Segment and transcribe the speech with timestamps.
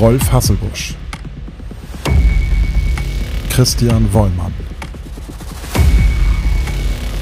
[0.00, 0.94] Rolf Hasselbusch,
[3.50, 4.54] Christian Wollmann,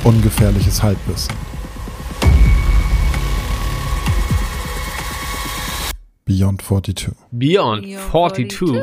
[0.05, 1.35] Ungefährliches Halbwissen,
[6.25, 7.15] Beyond 42.
[7.33, 8.83] Beyond Beyond 42.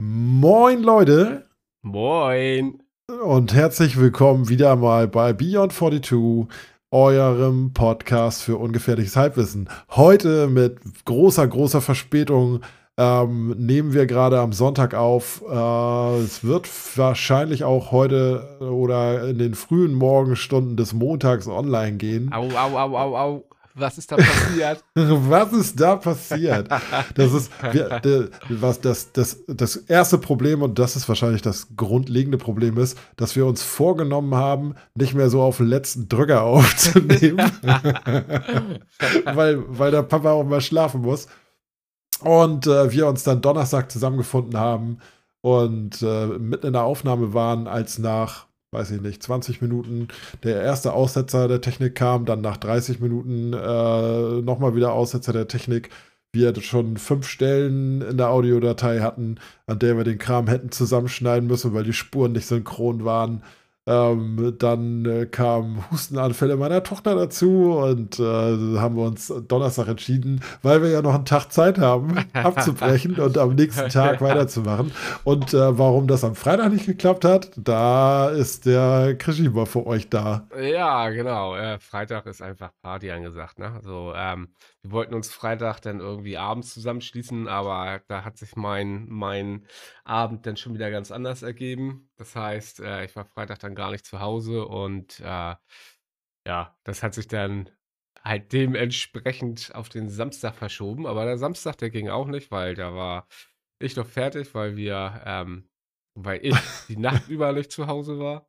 [0.00, 1.44] Moin Leute
[1.82, 2.83] Moin.
[3.10, 6.46] Und herzlich willkommen wieder mal bei Beyond 42,
[6.90, 9.68] eurem Podcast für ungefährliches Halbwissen.
[9.90, 12.60] Heute mit großer, großer Verspätung
[12.96, 15.42] ähm, nehmen wir gerade am Sonntag auf.
[15.46, 22.32] Äh, es wird wahrscheinlich auch heute oder in den frühen Morgenstunden des Montags online gehen.
[22.32, 23.44] Au, au, au, au, au.
[23.76, 24.84] Was ist da passiert?
[24.94, 26.68] Was ist da passiert?
[27.16, 31.74] Das ist wir, de, was das, das, das erste Problem und das ist wahrscheinlich das
[31.74, 36.42] grundlegende Problem ist, dass wir uns vorgenommen haben, nicht mehr so auf den letzten Drücker
[36.44, 37.38] aufzunehmen,
[39.34, 41.26] weil, weil der Papa auch mal schlafen muss.
[42.20, 44.98] Und äh, wir uns dann Donnerstag zusammengefunden haben
[45.40, 50.08] und äh, mitten in der Aufnahme waren, als nach weiß ich nicht, 20 Minuten
[50.42, 55.48] der erste Aussetzer der Technik kam, dann nach 30 Minuten äh, nochmal wieder Aussetzer der
[55.48, 55.88] Technik.
[56.32, 61.48] Wir schon fünf Stellen in der Audiodatei hatten, an der wir den Kram hätten zusammenschneiden
[61.48, 63.44] müssen, weil die Spuren nicht synchron waren.
[63.86, 70.40] Ähm, dann äh, kamen Hustenanfälle meiner Tochter dazu und äh, haben wir uns Donnerstag entschieden,
[70.62, 74.90] weil wir ja noch einen Tag Zeit haben, abzubrechen und am nächsten Tag weiterzumachen.
[75.24, 79.86] Und äh, warum das am Freitag nicht geklappt hat, da ist der Krischi mal für
[79.86, 80.48] euch da.
[80.58, 81.54] ja, genau.
[81.54, 83.58] Äh, Freitag ist einfach Party angesagt.
[83.58, 83.70] Ne?
[83.70, 84.48] Also, ähm,
[84.84, 89.66] wir wollten uns Freitag dann irgendwie abends zusammenschließen, aber da hat sich mein, mein
[90.04, 92.10] Abend dann schon wieder ganz anders ergeben.
[92.16, 95.54] Das heißt, äh, ich war Freitag dann gar nicht zu Hause und äh,
[96.46, 97.70] ja, das hat sich dann
[98.22, 101.06] halt dementsprechend auf den Samstag verschoben.
[101.06, 103.26] Aber der Samstag, der ging auch nicht, weil da war
[103.78, 105.68] ich noch fertig, weil wir, ähm,
[106.14, 106.56] weil ich
[106.88, 108.46] die Nacht über nicht zu Hause war.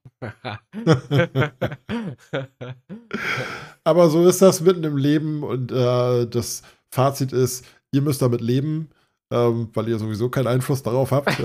[3.84, 8.42] Aber so ist das mitten im Leben und äh, das Fazit ist, ihr müsst damit
[8.42, 8.90] leben,
[9.32, 11.30] ähm, weil ihr sowieso keinen Einfluss darauf habt.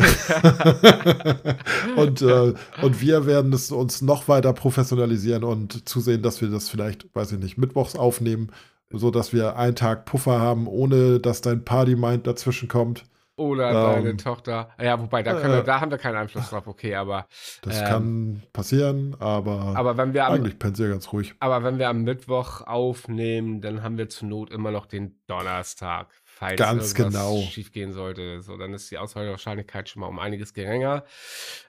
[1.97, 6.69] und, äh, und wir werden es uns noch weiter professionalisieren und zusehen, dass wir das
[6.69, 8.53] vielleicht, weiß ich nicht, mittwochs aufnehmen,
[8.93, 13.05] sodass wir einen Tag Puffer haben, ohne dass dein Party-Mind dazwischen kommt.
[13.41, 14.69] Oder Ähm, deine Tochter.
[14.79, 17.27] Ja, wobei, da, können äh, wir, da haben wir keinen Einfluss drauf, okay, aber,
[17.63, 21.35] Das Ähm, kann passieren, aber, aber wenn wir am, eigentlich pennt ja ganz ruhig.
[21.41, 26.09] aber wenn wir am Mittwoch aufnehmen, dann haben wir zur Not immer noch den Donnerstag.
[26.23, 27.41] Falls Ganz genau.
[27.41, 28.43] schief gehen sollte.
[28.43, 31.05] So, dann ist die Auswahlwahrscheinlichkeit schon mal um einiges geringer.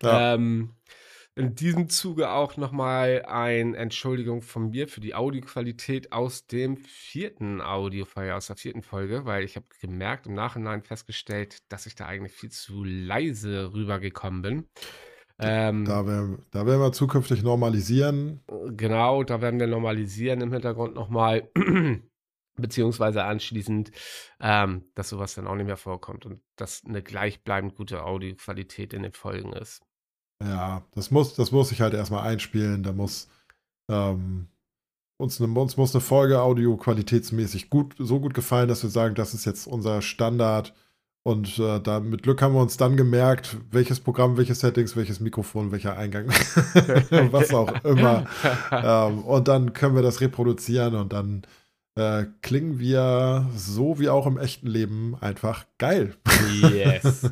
[0.03, 0.33] Ja.
[0.33, 0.75] Ähm,
[1.41, 7.61] in diesem Zuge auch nochmal eine Entschuldigung von mir für die Audioqualität aus dem vierten
[7.61, 12.05] Audiofile, aus der vierten Folge, weil ich habe gemerkt, im Nachhinein festgestellt, dass ich da
[12.05, 14.69] eigentlich viel zu leise rübergekommen bin.
[15.39, 18.41] Ähm, Da werden, da werden wir zukünftig normalisieren.
[18.69, 21.49] Genau, da werden wir normalisieren im Hintergrund nochmal,
[22.55, 23.91] beziehungsweise anschließend,
[24.39, 29.01] ähm, dass sowas dann auch nicht mehr vorkommt und dass eine gleichbleibend gute Audioqualität in
[29.01, 29.81] den Folgen ist.
[30.43, 32.83] Ja, das muss, das muss ich halt erstmal einspielen.
[32.83, 33.27] Da muss
[33.89, 34.47] ähm,
[35.17, 39.33] uns, eine, uns muss eine Folge audioqualitätsmäßig gut, so gut gefallen, dass wir sagen, das
[39.33, 40.73] ist jetzt unser Standard.
[41.23, 45.19] Und äh, da, mit Glück haben wir uns dann gemerkt, welches Programm, welche Settings, welches
[45.19, 46.27] Mikrofon, welcher Eingang,
[47.31, 48.25] was auch immer.
[48.71, 51.43] ähm, und dann können wir das reproduzieren und dann
[51.95, 56.15] äh, klingen wir so wie auch im echten Leben einfach geil.
[56.63, 57.29] Yes.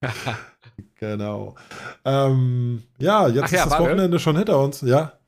[0.96, 1.54] Genau.
[2.04, 3.78] Ähm, ja, jetzt Ach ist ja, das.
[3.78, 5.18] Wochenende schon hinter uns, ja.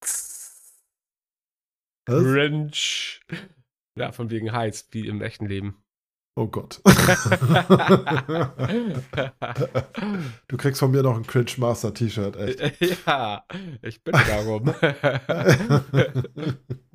[0.00, 0.74] Was?
[2.06, 2.70] Cringe.
[3.96, 5.82] Ja, von wegen heiß, wie im echten Leben.
[6.36, 6.80] Oh Gott.
[10.46, 12.80] du kriegst von mir noch ein Cringe Master T-Shirt, echt.
[13.06, 13.44] ja,
[13.82, 14.72] ich bin darum.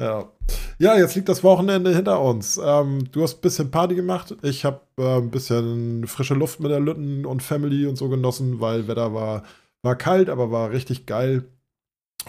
[0.00, 0.32] Ja.
[0.78, 2.60] Ja, jetzt liegt das Wochenende hinter uns.
[2.62, 4.34] Ähm, du hast ein bisschen Party gemacht.
[4.42, 8.60] Ich habe äh, ein bisschen frische Luft mit der Lütten und Family und so genossen,
[8.60, 9.44] weil Wetter war,
[9.82, 11.44] war kalt, aber war richtig geil.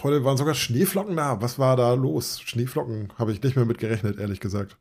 [0.02, 1.40] Heute waren sogar Schneeflocken da.
[1.40, 2.40] Was war da los?
[2.40, 4.76] Schneeflocken habe ich nicht mehr mit gerechnet, ehrlich gesagt.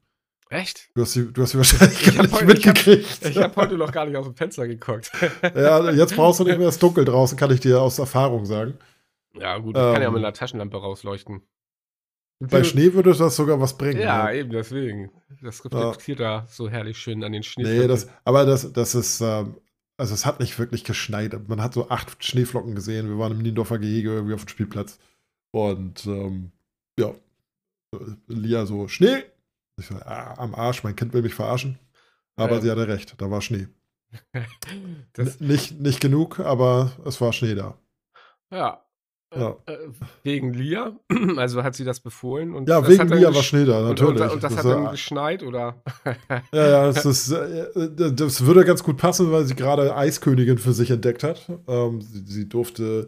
[0.50, 0.90] Echt?
[0.94, 3.26] Du hast sie, du hast sie wahrscheinlich Ich gar hab nicht heute- ich hab- mitgekriegt.
[3.26, 5.12] Ich habe heute noch gar nicht aus dem Fenster geguckt.
[5.56, 8.76] ja, jetzt brauchst du nicht mehr das Dunkel draußen, kann ich dir aus Erfahrung sagen.
[9.40, 11.42] Ja, gut, ich kann ja Ähm, mit einer Taschenlampe rausleuchten.
[12.40, 14.02] Bei Schnee würde das sogar was bringen.
[14.02, 14.40] Ja, ne?
[14.40, 15.12] eben deswegen.
[15.42, 17.64] Das reflektiert da so herrlich schön an den Schnee.
[17.64, 19.56] Nee, das, aber das, das ist, ähm,
[19.98, 21.48] also es hat nicht wirklich geschneit.
[21.48, 23.08] Man hat so acht Schneeflocken gesehen.
[23.08, 25.00] Wir waren im Niendorfer Gehege irgendwie auf dem Spielplatz.
[25.52, 26.52] Und ähm,
[27.00, 27.14] ja,
[28.28, 29.24] Lia so, Schnee.
[29.78, 31.80] Ich so, ah, am Arsch, mein Kind will mich verarschen.
[32.36, 32.62] Aber ähm.
[32.62, 33.68] sie hatte recht, da war Schnee.
[35.40, 37.78] nicht, nicht genug, aber es war Schnee da.
[38.52, 38.85] Ja,
[39.36, 39.56] ja.
[39.66, 39.78] Äh,
[40.24, 40.94] wegen Lia?
[41.38, 42.54] Also hat sie das befohlen?
[42.54, 44.22] Und ja, wegen Lia war Schnee da, natürlich.
[44.22, 45.76] Und, und, und das, das, hat dann geschneit, oder?
[46.54, 47.68] ja, ja, das, ist, äh,
[48.14, 51.50] das würde ganz gut passen, weil sie gerade Eiskönigin für sich entdeckt hat.
[51.68, 53.08] Ähm, sie, sie, durfte.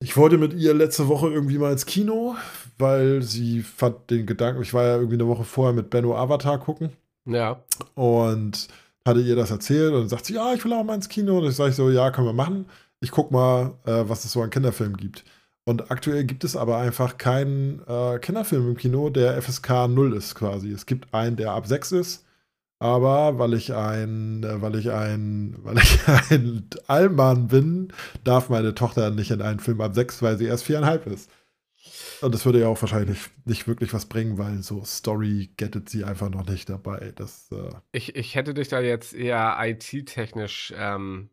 [0.00, 2.36] Ich wollte mit ihr letzte Woche irgendwie mal ins Kino,
[2.78, 6.58] weil sie fand den Gedanken, ich war ja irgendwie eine Woche vorher mit Benno Avatar
[6.58, 6.90] gucken.
[7.26, 7.62] Ja.
[7.94, 8.68] Und
[9.06, 11.38] hatte ihr das erzählt und sagt sie, ja, ich will auch mal ins Kino.
[11.38, 12.66] Und ich sage so, ja, können wir machen
[13.04, 15.24] ich guck mal, äh, was es so an Kinderfilmen gibt.
[15.66, 20.34] Und aktuell gibt es aber einfach keinen äh, Kinderfilm im Kino, der FSK 0 ist
[20.34, 20.72] quasi.
[20.72, 22.24] Es gibt einen, der ab 6 ist,
[22.78, 27.92] aber weil ich ein, äh, weil ich ein, weil ich ein Allmann bin,
[28.24, 31.30] darf meine Tochter nicht in einen Film ab 6, weil sie erst viereinhalb ist.
[32.22, 36.04] Und das würde ja auch wahrscheinlich nicht wirklich was bringen, weil so Story gettet sie
[36.04, 37.12] einfach noch nicht dabei.
[37.16, 41.28] Das, äh ich, ich hätte dich da jetzt eher IT-technisch ähm,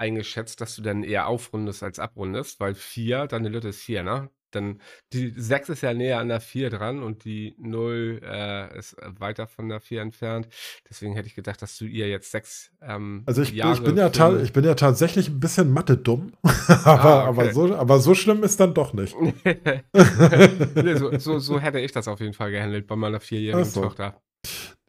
[0.00, 4.30] eingeschätzt, dass du dann eher aufrundest als abrundest, weil 4, deine Lütte ist 4, ne?
[4.52, 4.80] Dann
[5.12, 9.46] die 6 ist ja näher an der 4 dran und die 0 äh, ist weiter
[9.46, 10.48] von der 4 entfernt.
[10.88, 14.10] Deswegen hätte ich gedacht, dass du ihr jetzt 6 ähm, Also ich, ich, bin ja
[14.42, 17.28] ich bin ja tatsächlich ein bisschen Mathe dumm, aber, ah, okay.
[17.28, 19.14] aber, so, aber so schlimm ist dann doch nicht.
[20.74, 23.82] nee, so, so, so, hätte ich das auf jeden Fall gehandelt bei meiner vierjährigen so.
[23.82, 24.20] Tochter.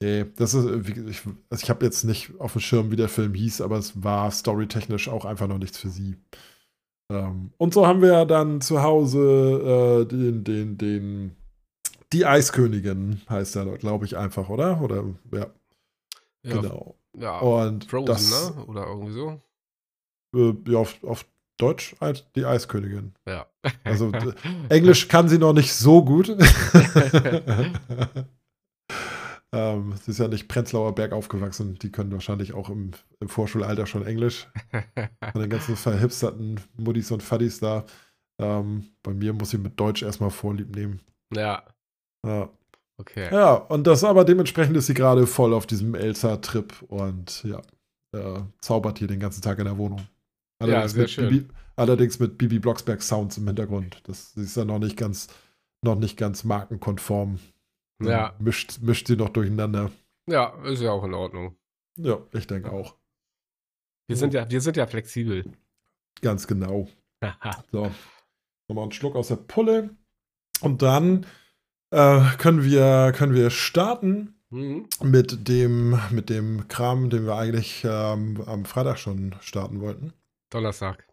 [0.01, 1.21] Nee, das ist, ich,
[1.51, 4.31] also ich habe jetzt nicht auf dem Schirm, wie der Film hieß, aber es war
[4.31, 6.17] storytechnisch auch einfach noch nichts für sie.
[7.11, 11.35] Ähm, und so haben wir dann zu Hause äh, den, den, den,
[12.13, 14.81] die Eiskönigin heißt er, glaube ich, einfach, oder?
[14.81, 15.47] Oder, ja.
[16.43, 16.95] ja genau.
[17.15, 18.65] Ja, und Frozen, das, ne?
[18.65, 19.39] Oder irgendwie so.
[20.35, 21.25] Äh, ja, auf, auf
[21.57, 23.13] Deutsch halt die Eiskönigin.
[23.27, 23.45] Ja.
[23.83, 24.11] Also
[24.69, 26.35] Englisch kann sie noch nicht so gut.
[29.53, 31.77] Ähm, sie ist ja nicht Prenzlauer Berg aufgewachsen.
[31.79, 34.47] Die können wahrscheinlich auch im, im Vorschulalter schon Englisch.
[35.31, 37.85] Von den ganzen verhipsterten Muddis und Faddies da.
[38.39, 41.01] Ähm, bei mir muss sie mit Deutsch erstmal Vorlieb nehmen.
[41.33, 41.63] Ja.
[42.25, 42.49] Ja.
[42.97, 43.29] Okay.
[43.31, 47.61] Ja, und das aber dementsprechend ist sie gerade voll auf diesem Elsa-Trip und ja,
[48.15, 50.01] äh, zaubert hier den ganzen Tag in der Wohnung.
[50.59, 51.29] Allerdings, ja, mit schön.
[51.29, 54.01] Bibi, allerdings mit Bibi Blocksberg Sounds im Hintergrund.
[54.03, 55.29] Das ist ja noch nicht ganz,
[55.83, 57.39] noch nicht ganz markenkonform.
[58.09, 58.35] Ja.
[58.39, 59.91] Mischt, mischt sie noch durcheinander.
[60.27, 61.55] Ja, ist ja auch in Ordnung.
[61.97, 62.95] Ja, ich denke auch.
[64.07, 65.45] Wir sind ja, wir sind ja flexibel.
[66.21, 66.87] Ganz genau.
[67.71, 67.91] so.
[68.67, 69.89] Nochmal einen Schluck aus der Pulle.
[70.61, 71.25] Und dann
[71.91, 74.87] äh, können, wir, können wir starten mhm.
[75.01, 80.13] mit, dem, mit dem Kram, den wir eigentlich ähm, am Freitag schon starten wollten.
[80.49, 81.07] Donnerstag.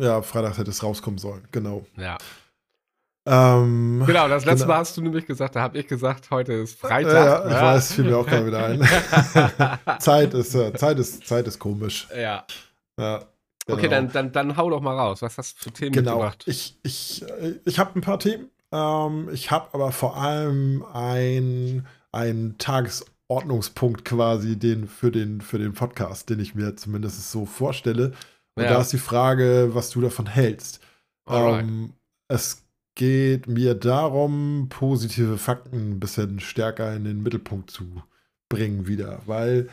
[0.00, 1.86] Ja, Freitag hätte es rauskommen sollen, genau.
[1.96, 2.16] Ja.
[3.26, 4.74] Ähm, genau, das letzte genau.
[4.74, 7.12] Mal hast du nämlich gesagt, da habe ich gesagt, heute ist Freitag.
[7.12, 7.62] Ja, ich ja.
[7.62, 9.98] weiß, fiel mir auch gerade wieder ein.
[10.00, 12.08] Zeit, ist, äh, Zeit, ist, Zeit ist komisch.
[12.16, 12.44] Ja.
[12.98, 13.18] ja
[13.66, 13.78] genau.
[13.78, 15.22] Okay, dann, dann, dann hau doch mal raus.
[15.22, 16.12] Was hast du für Themen genau.
[16.12, 16.44] mitgebracht?
[16.46, 18.50] Ich, ich, äh, ich habe ein paar Themen.
[18.72, 25.74] Ähm, ich habe aber vor allem ein, einen Tagesordnungspunkt quasi den, für, den, für den
[25.74, 28.12] Podcast, den ich mir zumindest so vorstelle.
[28.54, 28.70] Und ja.
[28.70, 30.80] da ist die Frage, was du davon hältst.
[31.28, 31.92] Ähm,
[32.28, 32.64] es
[33.00, 38.02] geht mir darum, positive Fakten ein bisschen stärker in den Mittelpunkt zu
[38.50, 39.70] bringen wieder, weil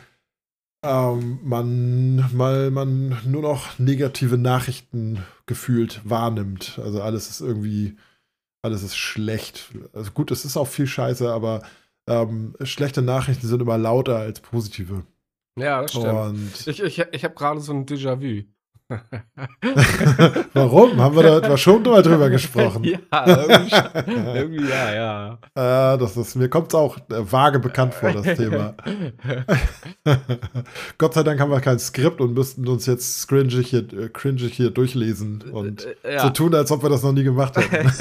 [0.82, 6.80] ähm, man mal man nur noch negative Nachrichten gefühlt wahrnimmt.
[6.82, 7.98] Also alles ist irgendwie,
[8.62, 9.72] alles ist schlecht.
[9.92, 11.60] Also gut, es ist auch viel Scheiße, aber
[12.06, 15.04] ähm, schlechte Nachrichten sind immer lauter als positive.
[15.58, 16.06] Ja, das stimmt.
[16.06, 18.44] Und ich ich, ich habe gerade so ein Déjà-vu.
[20.54, 20.98] Warum?
[20.98, 22.84] Haben wir da etwa schon mal drüber gesprochen?
[23.12, 23.76] ja, irgendwie,
[24.34, 25.94] irgendwie ja, ja.
[25.94, 28.74] Äh, das ist, mir kommt es auch äh, vage bekannt vor, das Thema.
[30.96, 34.54] Gott sei Dank haben wir kein Skript und müssten uns jetzt cringig hier, äh, cringig
[34.54, 36.22] hier durchlesen und äh, ja.
[36.22, 37.92] so tun, als ob wir das noch nie gemacht hätten.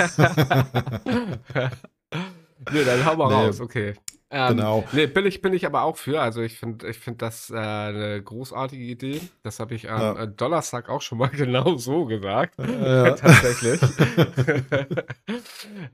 [2.71, 3.33] nee, dann hau mal nee.
[3.33, 3.93] raus, okay.
[4.29, 4.83] Ähm, genau.
[4.91, 6.21] Nee, bin ich, bin ich aber auch für.
[6.21, 9.21] Also ich finde ich find das äh, eine großartige Idee.
[9.43, 10.23] Das habe ich am ja.
[10.23, 12.59] äh, Donnerstag auch schon mal genau so gesagt.
[12.59, 13.11] Ja.
[13.15, 13.79] Tatsächlich.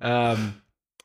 [0.02, 0.54] ähm,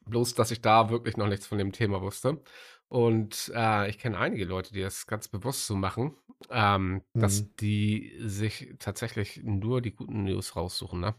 [0.06, 2.40] bloß, dass ich da wirklich noch nichts von dem Thema wusste.
[2.88, 6.16] Und äh, ich kenne einige Leute, die das ganz bewusst so machen,
[6.50, 7.20] ähm, mhm.
[7.20, 11.00] dass die sich tatsächlich nur die guten News raussuchen.
[11.00, 11.14] Ne?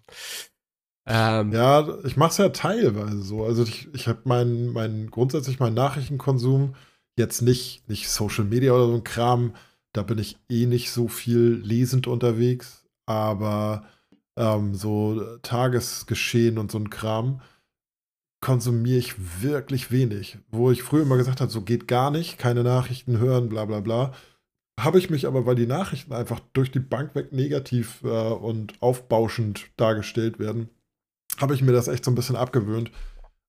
[1.06, 3.44] Ähm, ja, ich mache es ja teilweise so.
[3.46, 6.76] Also ich, ich habe meinen mein, grundsätzlich meinen Nachrichtenkonsum
[7.18, 9.56] jetzt nicht, nicht Social Media oder so ein Kram
[9.94, 13.86] Da bin ich eh nicht so viel lesend unterwegs, aber
[14.38, 17.42] ähm, so Tagesgeschehen und so ein Kram
[18.42, 20.38] konsumiere ich wirklich wenig.
[20.50, 23.82] Wo ich früher immer gesagt habe, so geht gar nicht, keine Nachrichten hören, bla bla
[23.82, 24.14] bla.
[24.80, 28.82] Habe ich mich aber, weil die Nachrichten einfach durch die Bank weg negativ äh, und
[28.82, 30.70] aufbauschend dargestellt werden,
[31.40, 32.92] habe ich mir das echt so ein bisschen abgewöhnt.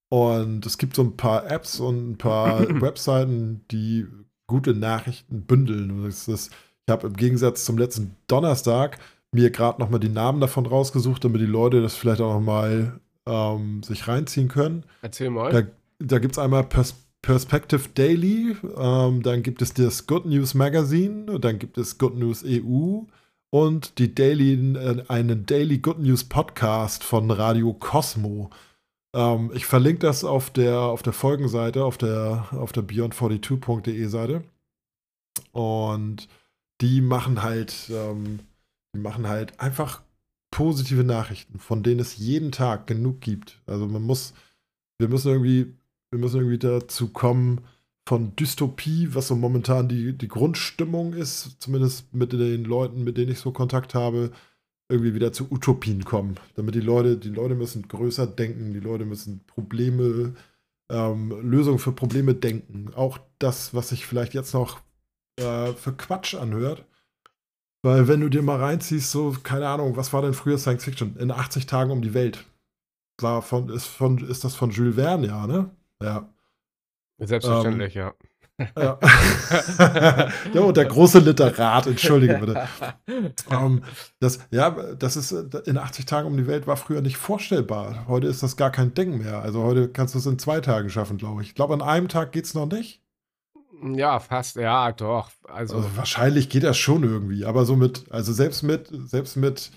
[0.08, 4.06] Und es gibt so ein paar Apps und ein paar Webseiten, die
[4.46, 6.04] gute Nachrichten bündeln.
[6.04, 6.50] Ist, ich
[6.90, 8.98] habe im Gegensatz zum letzten Donnerstag
[9.32, 13.82] mir gerade nochmal die Namen davon rausgesucht, damit die Leute das vielleicht auch nochmal ähm,
[13.84, 14.84] sich reinziehen können.
[15.02, 15.52] Erzähl mal.
[15.52, 15.62] Da,
[16.00, 21.38] da gibt es einmal Pers Perspective Daily, ähm, dann gibt es das Good News Magazine,
[21.38, 23.02] dann gibt es Good News EU
[23.50, 28.50] und die Daily, äh, einen Daily Good News Podcast von Radio Cosmo.
[29.14, 34.44] Ähm, ich verlinke das auf der, auf der Folgenseite, auf der, auf der beyond42.de Seite.
[35.52, 36.28] Und
[36.80, 38.40] die machen halt, ähm,
[38.94, 40.02] die machen halt einfach
[40.52, 43.60] positive Nachrichten, von denen es jeden Tag genug gibt.
[43.66, 44.34] Also man muss,
[44.98, 45.74] wir müssen irgendwie,
[46.10, 47.64] wir müssen irgendwie dazu kommen,
[48.10, 53.30] von Dystopie, was so momentan die, die Grundstimmung ist, zumindest mit den Leuten, mit denen
[53.30, 54.32] ich so Kontakt habe,
[54.88, 56.34] irgendwie wieder zu Utopien kommen.
[56.56, 60.34] Damit die Leute, die Leute müssen größer denken, die Leute müssen Probleme,
[60.90, 62.92] ähm, Lösungen für Probleme denken.
[62.96, 64.80] Auch das, was sich vielleicht jetzt noch
[65.36, 66.84] äh, für Quatsch anhört,
[67.82, 71.16] weil wenn du dir mal reinziehst, so, keine Ahnung, was war denn früher Science Fiction?
[71.16, 72.44] In 80 Tagen um die Welt.
[73.20, 75.70] War von, ist, von, ist das von Jules Verne, ja, ne?
[76.02, 76.28] Ja.
[77.20, 78.14] Selbstverständlich, ähm, ja.
[78.76, 78.98] Ja.
[80.52, 82.68] ja, und der große Literat, entschuldige bitte.
[83.50, 83.82] Um,
[84.20, 85.32] das, ja, das ist
[85.66, 88.06] in 80 Tagen um die Welt war früher nicht vorstellbar.
[88.08, 89.40] Heute ist das gar kein Ding mehr.
[89.40, 91.48] Also heute kannst du es in zwei Tagen schaffen, glaube ich.
[91.48, 93.02] Ich glaube, an einem Tag geht es noch nicht.
[93.82, 95.30] Ja, fast, ja, doch.
[95.44, 99.70] Also, Also wahrscheinlich geht das schon irgendwie, aber so mit, also selbst mit, selbst mit,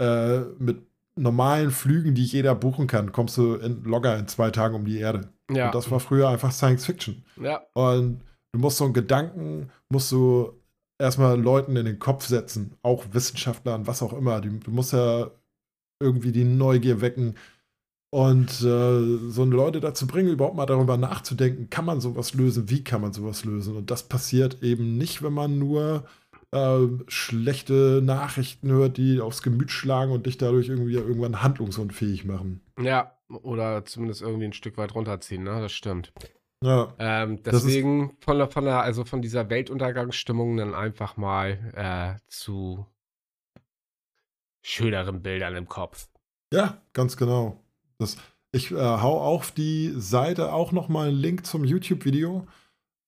[0.00, 0.82] äh, mit
[1.16, 4.98] normalen Flügen, die jeder buchen kann, kommst du in, locker in zwei Tagen um die
[4.98, 5.28] Erde.
[5.50, 7.24] ja, Und das war früher einfach Science Fiction.
[7.40, 10.52] ja, Und du musst so einen Gedanken, musst du
[10.98, 14.40] erstmal Leuten in den Kopf setzen, auch Wissenschaftlern, was auch immer.
[14.40, 15.30] Du musst ja
[16.00, 17.34] irgendwie die Neugier wecken
[18.14, 22.84] und äh, so Leute dazu bringen, überhaupt mal darüber nachzudenken, kann man sowas lösen, wie
[22.84, 23.76] kann man sowas lösen.
[23.76, 26.04] Und das passiert eben nicht, wenn man nur
[26.52, 32.60] äh, schlechte Nachrichten hört, die aufs Gemüt schlagen und dich dadurch irgendwie irgendwann handlungsunfähig machen.
[32.80, 33.16] ja.
[33.42, 35.58] Oder zumindest irgendwie ein Stück weit runterziehen, ne?
[35.62, 36.12] Das stimmt.
[36.62, 42.20] Ja, Ähm, deswegen von der, von der, also von dieser Weltuntergangsstimmung dann einfach mal äh,
[42.28, 42.86] zu
[44.62, 46.08] schöneren Bildern im Kopf.
[46.52, 47.58] ja ganz genau.
[47.98, 48.18] Das,
[48.52, 52.46] ich äh, hau auf die Seite auch nochmal einen Link zum YouTube-Video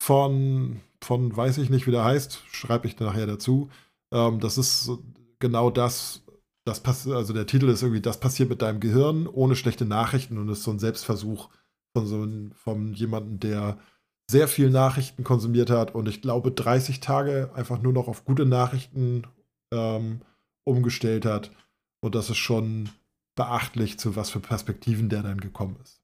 [0.05, 3.71] von, von, weiß ich nicht, wie der heißt, schreibe ich nachher dazu.
[4.13, 4.91] Ähm, das ist
[5.39, 6.23] genau das,
[6.67, 10.37] das passiert, also der Titel ist irgendwie, das passiert mit deinem Gehirn ohne schlechte Nachrichten
[10.37, 11.49] und ist so ein Selbstversuch
[11.97, 13.79] von so von jemandem, der
[14.31, 18.45] sehr viel Nachrichten konsumiert hat und ich glaube 30 Tage einfach nur noch auf gute
[18.45, 19.27] Nachrichten
[19.73, 20.21] ähm,
[20.65, 21.51] umgestellt hat.
[22.03, 22.91] Und das ist schon
[23.37, 26.03] beachtlich, zu was für Perspektiven der dann gekommen ist.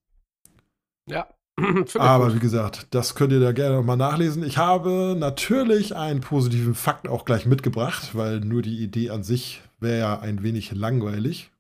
[1.07, 1.29] Ja.
[1.99, 4.43] Aber wie gesagt, das könnt ihr da gerne nochmal nachlesen.
[4.43, 9.63] Ich habe natürlich einen positiven Fakt auch gleich mitgebracht, weil nur die Idee an sich
[9.79, 11.51] wäre ja ein wenig langweilig.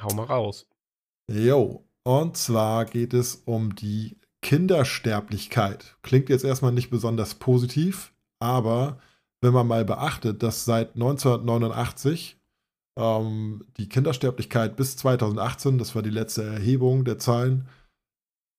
[0.00, 0.66] Hau mal raus.
[1.30, 5.96] Jo, und zwar geht es um die Kindersterblichkeit.
[6.02, 8.98] Klingt jetzt erstmal nicht besonders positiv, aber
[9.40, 12.38] wenn man mal beachtet, dass seit 1989
[12.96, 17.68] ähm, die Kindersterblichkeit bis 2018, das war die letzte Erhebung der Zahlen,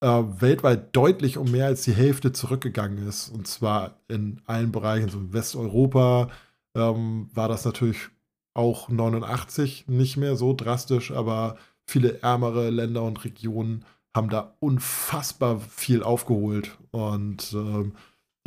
[0.01, 3.29] äh, weltweit deutlich um mehr als die Hälfte zurückgegangen ist.
[3.29, 5.09] Und zwar in allen Bereichen.
[5.09, 6.29] So in Westeuropa
[6.75, 8.09] ähm, war das natürlich
[8.53, 15.59] auch 89 nicht mehr so drastisch, aber viele ärmere Länder und Regionen haben da unfassbar
[15.59, 16.77] viel aufgeholt.
[16.91, 17.93] Und ähm,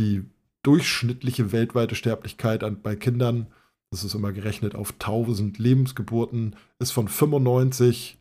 [0.01, 0.25] die
[0.63, 3.49] durchschnittliche weltweite Sterblichkeit an, bei Kindern,
[3.91, 8.19] das ist immer gerechnet auf 1000 Lebensgeburten, ist von 95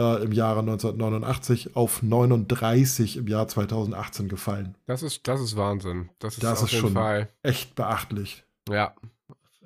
[0.00, 4.76] äh, im Jahre 1989 auf 39 im Jahr 2018 gefallen.
[4.86, 6.08] Das ist, das ist Wahnsinn.
[6.18, 7.28] Das ist Das ist schon- Fall.
[7.42, 8.44] Echt beachtlich.
[8.68, 8.94] Ja.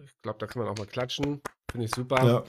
[0.04, 1.40] Ich glaube, da kann man auch mal klatschen.
[1.70, 2.24] Finde ich super.
[2.24, 2.44] Ja,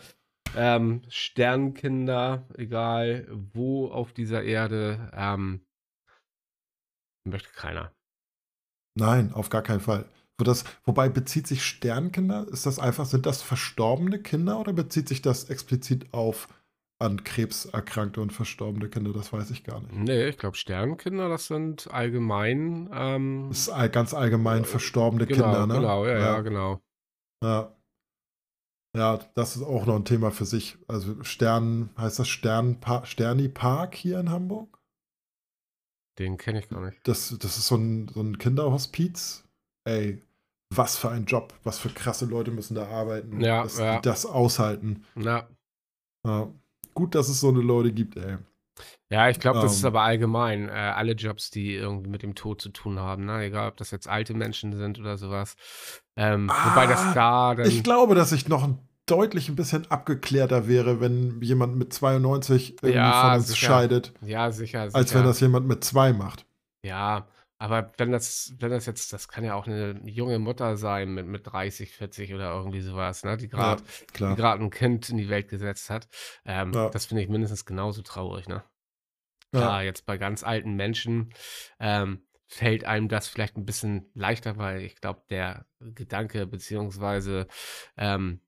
[0.55, 5.61] Ähm, Sternkinder, egal wo auf dieser Erde, ähm,
[7.25, 7.91] möchte keiner.
[8.97, 10.05] nein, auf gar keinen Fall.
[10.37, 12.47] Wo das, wobei bezieht sich Sternkinder?
[12.49, 16.47] Ist das einfach, sind das verstorbene Kinder oder bezieht sich das explizit auf
[16.99, 19.93] an Krebs erkrankte und verstorbene Kinder, das weiß ich gar nicht.
[19.93, 22.89] Nee, ich glaube, Sternenkinder, das sind allgemein.
[22.93, 25.73] Ähm, das ist ganz allgemein äh, verstorbene genau, Kinder, ne?
[25.75, 26.81] Genau, ja, ja, ja, genau.
[27.43, 27.71] ja.
[28.95, 30.77] Ja, das ist auch noch ein Thema für sich.
[30.87, 34.79] Also Stern, heißt das Sternpa Sterni Park hier in Hamburg?
[36.17, 37.05] Den kenne ich gar nicht.
[37.05, 39.43] Das, das ist so ein, so ein Kinderhospiz.
[39.83, 40.23] Ey,
[40.73, 43.97] was für ein Job, was für krasse Leute müssen da arbeiten, Ja, dass ja.
[43.97, 45.03] die das aushalten.
[45.15, 45.49] Ja,
[46.25, 46.53] Ja.
[46.95, 48.37] Gut, dass es so eine Leute gibt, ey.
[49.11, 49.87] ja ich glaube, das ist Ähm.
[49.87, 50.69] aber allgemein.
[50.69, 53.43] Äh, alle Jobs, die irgendwie mit dem Tod zu tun haben, ne?
[53.43, 55.55] Egal, ob das jetzt alte Menschen sind oder sowas.
[56.15, 57.67] Ähm, wobei das Ah, da dann.
[57.67, 62.77] Ich glaube, dass ich noch ein deutlich ein bisschen abgeklärter wäre, wenn jemand mit 92
[62.81, 63.67] irgendwie Ja, von uns sicher.
[63.67, 64.95] scheidet, ja, sicher, sicher.
[64.97, 66.45] als wenn das jemand mit zwei macht.
[66.83, 67.27] Ja,
[67.65, 71.25] aber wenn das, wenn das jetzt, das kann ja auch eine junge Mutter sein mit,
[71.25, 73.37] mit 30, 40 oder irgendwie sowas, ne?
[73.37, 73.81] Die gerade
[74.13, 76.07] gerade ein Kind in die Welt gesetzt hat.
[76.45, 76.89] Ähm, Ja.
[76.89, 78.63] Das finde ich mindestens genauso traurig, ne?
[79.53, 79.59] Ja.
[79.59, 81.33] Klar, jetzt bei ganz alten Menschen
[81.79, 87.47] ähm, fällt einem das vielleicht ein bisschen leichter, weil ich glaube, der Gedanke, beziehungsweise
[87.97, 88.41] ähm,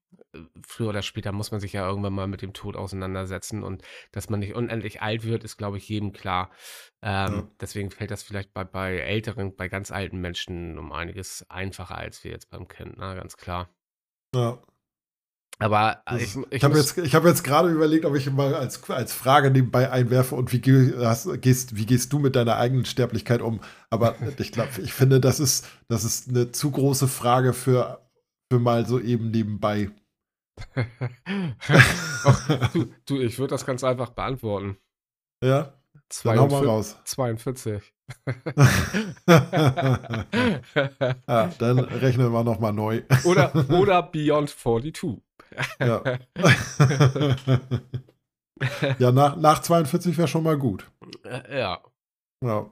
[0.66, 4.28] früher oder später muss man sich ja irgendwann mal mit dem Tod auseinandersetzen und dass
[4.28, 6.50] man nicht unendlich alt wird, ist, glaube ich, jedem klar.
[7.02, 7.50] Ähm, Ja.
[7.60, 12.24] Deswegen fällt das vielleicht bei, bei älteren, bei ganz alten Menschen um einiges einfacher als
[12.24, 13.14] wir jetzt beim Kind, ne?
[13.16, 13.68] Ganz klar.
[14.34, 14.62] Ja.
[15.58, 18.54] Aber äh, ich, ich, Ich habe jetzt, ich hab jetzt gerade überlegt, ob ich mal
[18.54, 22.84] als, als Frage nebenbei einwerfe und wie, hast, gehst, wie gehst du mit deiner eigenen
[22.84, 23.60] Sterblichkeit um?
[23.90, 28.08] Aber ich glaube, ich finde, das ist, das ist eine zu große Frage für,
[28.52, 29.90] für mal so eben nebenbei.
[32.24, 34.76] Ach, du, du, ich würde das ganz einfach beantworten.
[35.42, 35.74] Ja?
[36.24, 36.68] Dann hau mal 42.
[36.68, 36.96] raus.
[37.04, 37.94] 42.
[41.28, 43.02] Ja, dann rechnen wir nochmal neu.
[43.24, 45.18] oder, oder Beyond 42.
[45.80, 46.02] Ja,
[48.98, 50.90] ja nach, nach 42 wäre schon mal gut.
[51.50, 51.80] Ja.
[52.44, 52.70] Ja.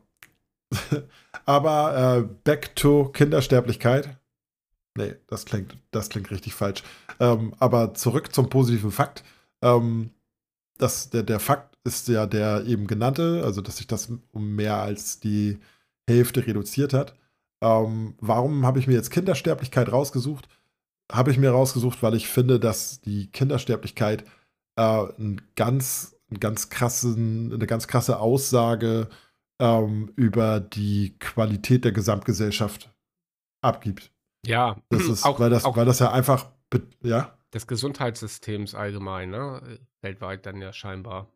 [1.44, 4.18] Aber äh, back to Kindersterblichkeit.
[4.96, 6.82] Nee, das klingt, das klingt richtig falsch.
[7.20, 9.22] Ähm, aber zurück zum positiven Fakt.
[9.62, 10.10] Ähm,
[10.78, 14.76] das, der, der Fakt ist ja der eben genannte, also dass sich das um mehr
[14.76, 15.58] als die
[16.08, 17.14] Hälfte reduziert hat.
[17.62, 20.48] Ähm, warum habe ich mir jetzt Kindersterblichkeit rausgesucht?
[21.10, 24.24] Habe ich mir rausgesucht, weil ich finde, dass die Kindersterblichkeit
[24.76, 29.08] äh, ein ganz, einen ganz krassen, eine ganz krasse Aussage
[29.58, 32.92] ähm, über die Qualität der Gesamtgesellschaft
[33.62, 34.12] abgibt.
[34.44, 36.50] Ja, Das ist, auch, weil, das, auch weil das ja einfach,
[37.02, 39.60] ja, des Gesundheitssystems allgemein, ne?
[40.02, 41.26] Weltweit dann ja scheinbar.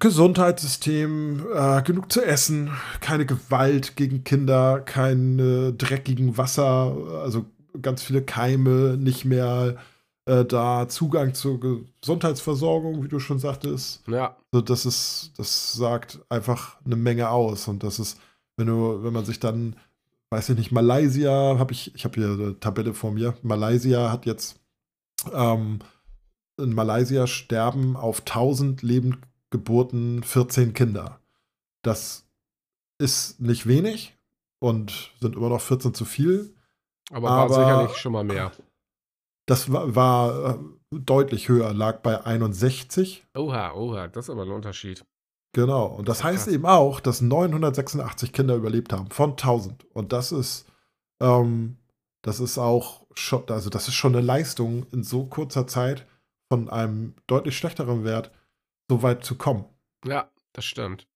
[0.00, 7.46] Gesundheitssystem, äh, genug zu essen, keine Gewalt gegen Kinder, kein äh, dreckigen Wasser, also
[7.80, 9.76] ganz viele Keime, nicht mehr
[10.26, 14.02] äh, da, Zugang zur Gesundheitsversorgung, wie du schon sagtest.
[14.08, 17.68] Ja, Also das ist, das sagt einfach eine Menge aus.
[17.68, 18.18] Und das ist,
[18.56, 19.76] wenn du, wenn man sich dann,
[20.30, 23.34] weiß ich nicht, Malaysia, habe ich, ich habe hier eine Tabelle vor mir.
[23.42, 24.58] Malaysia hat jetzt,
[25.32, 25.80] ähm,
[26.58, 31.20] in Malaysia sterben auf 1000 Lebendgeburten 14 Kinder.
[31.82, 32.26] Das
[32.98, 34.16] ist nicht wenig
[34.60, 36.54] und sind immer noch 14 zu viel.
[37.12, 38.52] aber, Aber- war sicherlich schon mal mehr.
[39.48, 40.58] Das war, war äh,
[40.90, 43.24] deutlich höher, lag bei 61.
[43.36, 45.04] Oha, oha, das ist aber ein Unterschied.
[45.52, 45.86] Genau.
[45.86, 46.54] Und das heißt krass.
[46.54, 49.84] eben auch, dass 986 Kinder überlebt haben von 1000.
[49.94, 50.66] Und das ist,
[51.20, 51.76] ähm,
[52.26, 56.06] das ist auch schon, also das ist schon eine Leistung in so kurzer Zeit
[56.52, 58.32] von einem deutlich schlechteren Wert
[58.90, 59.64] so weit zu kommen.
[60.04, 61.06] Ja, das stimmt.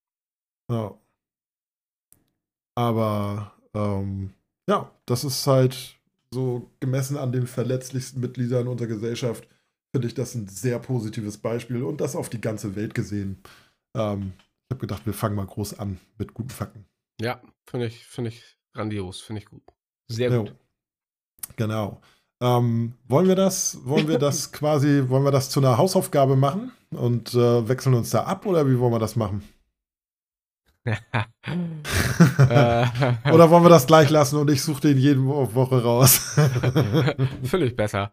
[0.71, 0.97] Ja.
[2.77, 4.35] Aber ähm,
[4.69, 5.99] ja, das ist halt
[6.33, 9.49] so gemessen an den verletzlichsten Mitgliedern unserer Gesellschaft,
[9.93, 13.43] finde ich das ein sehr positives Beispiel und das auf die ganze Welt gesehen.
[13.97, 16.87] Ähm, ich habe gedacht, wir fangen mal groß an mit guten Fakten.
[17.21, 19.65] Ja, finde ich, finde ich grandios, finde ich gut.
[20.07, 20.45] Sehr Jo.
[20.45, 20.55] gut.
[21.57, 22.01] Genau.
[22.43, 26.73] Ähm, wollen wir das, wollen wir das quasi, wollen wir das zu einer Hausaufgabe machen
[26.91, 29.43] und äh, wechseln uns da ab oder wie wollen wir das machen?
[30.85, 30.95] äh,
[33.33, 36.17] Oder wollen wir das gleich lassen und ich suche den jede Wo- Woche raus?
[37.45, 38.13] Völlig besser.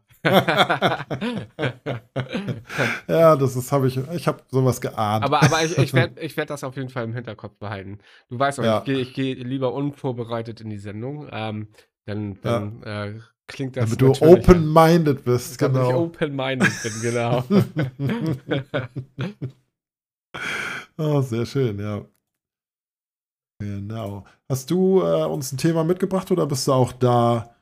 [3.07, 5.23] ja, das ist, habe ich, ich habe sowas geahnt.
[5.23, 7.99] aber aber ich, ich werde ich werd das auf jeden Fall im Hinterkopf behalten.
[8.29, 8.83] Du weißt doch, Ja.
[8.85, 11.27] ich gehe geh lieber unvorbereitet in die Sendung.
[11.31, 11.67] Ähm,
[12.07, 16.03] dann dann äh, klingt das damit du open-minded bist, Damit ich genau.
[16.03, 17.43] open-minded bin, genau.
[20.97, 22.05] oh, sehr schön, ja.
[23.59, 24.25] Genau.
[24.49, 27.55] Hast du äh, uns ein Thema mitgebracht oder bist du auch da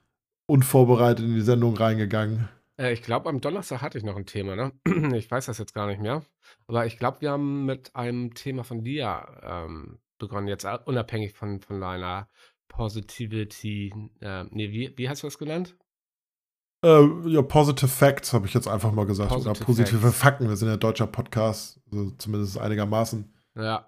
[0.48, 2.50] unvorbereitet in die Sendung reingegangen?
[2.78, 4.72] Äh, ich glaube, am Donnerstag hatte ich noch ein Thema, ne?
[5.16, 6.24] Ich weiß das jetzt gar nicht mehr.
[6.68, 11.34] Aber ich glaube, wir haben mit einem Thema von dir ähm, begonnen, jetzt äh, unabhängig
[11.34, 12.28] von, von deiner
[12.67, 13.93] Positivity.
[14.21, 15.75] Äh, nee, wie, wie hast du das genannt?
[16.84, 19.30] Äh, ja, Positive Facts habe ich jetzt einfach mal gesagt.
[19.30, 20.17] Positive Oder positive Facts.
[20.17, 20.49] Fakten.
[20.49, 23.34] Wir sind ja deutscher Podcast, also zumindest einigermaßen.
[23.56, 23.88] Ja.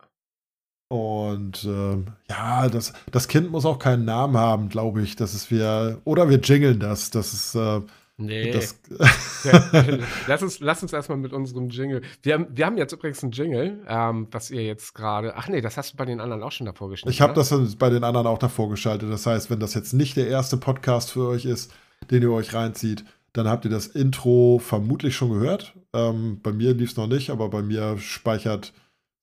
[0.89, 5.15] Und ähm, ja, das, das Kind muss auch keinen Namen haben, glaube ich.
[5.15, 6.01] Das ist wir.
[6.05, 7.11] Oder wir jingeln das.
[7.11, 7.55] Das ist.
[7.55, 7.81] Äh,
[8.19, 8.51] Nee.
[8.51, 8.79] das,
[10.27, 12.01] lass, uns, lass uns erstmal mit unserem Jingle.
[12.23, 15.35] Wir haben, wir haben jetzt übrigens ein Jingle, ähm, was ihr jetzt gerade.
[15.35, 17.11] Ach nee, das hast du bei den anderen auch schon davor geschnitten.
[17.11, 17.45] ich habe ne?
[17.47, 19.11] das bei den anderen auch davor geschaltet.
[19.11, 21.71] Das heißt, wenn das jetzt nicht der erste Podcast für euch ist,
[22.09, 25.75] den ihr euch reinzieht, dann habt ihr das Intro vermutlich schon gehört.
[25.93, 28.73] Ähm, bei mir lief es noch nicht, aber bei mir speichert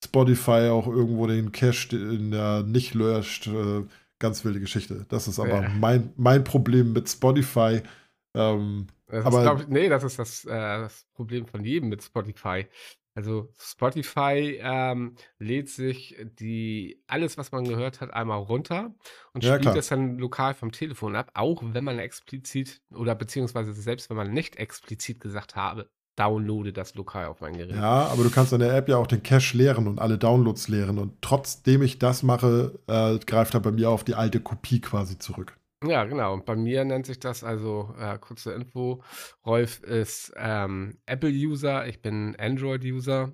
[0.05, 3.49] Spotify auch irgendwo den Cache, den er nicht löscht.
[3.49, 3.83] Äh,
[4.21, 5.05] ganz wilde Geschichte.
[5.09, 5.69] Das ist aber Ja.
[5.81, 7.83] mein, mein Problem mit Spotify.
[8.35, 11.89] Ähm, Das aber- ist, glaub ich, nee, das ist das, äh, das Problem von jedem
[11.89, 12.67] mit Spotify.
[13.17, 18.93] Also Spotify ähm, lädt sich die alles, was man gehört hat, einmal runter
[19.35, 19.75] und Ja, spielt klar.
[19.77, 24.33] das dann lokal vom Telefon ab, auch wenn man explizit oder beziehungsweise selbst wenn man
[24.33, 27.77] nicht explizit gesagt habe, downloade das lokal auf mein Gerät.
[27.77, 30.67] Ja, aber du kannst in der App ja auch den Cache leeren und alle Downloads
[30.67, 30.99] leeren.
[30.99, 35.19] Und trotzdem ich das mache, äh, greift er bei mir auf die alte Kopie quasi
[35.21, 35.57] zurück.
[35.87, 36.35] Ja, genau.
[36.35, 39.03] Und bei mir nennt sich das also, äh, kurze Info,
[39.45, 43.33] Rolf ist ähm, Apple-User, ich bin Android-User.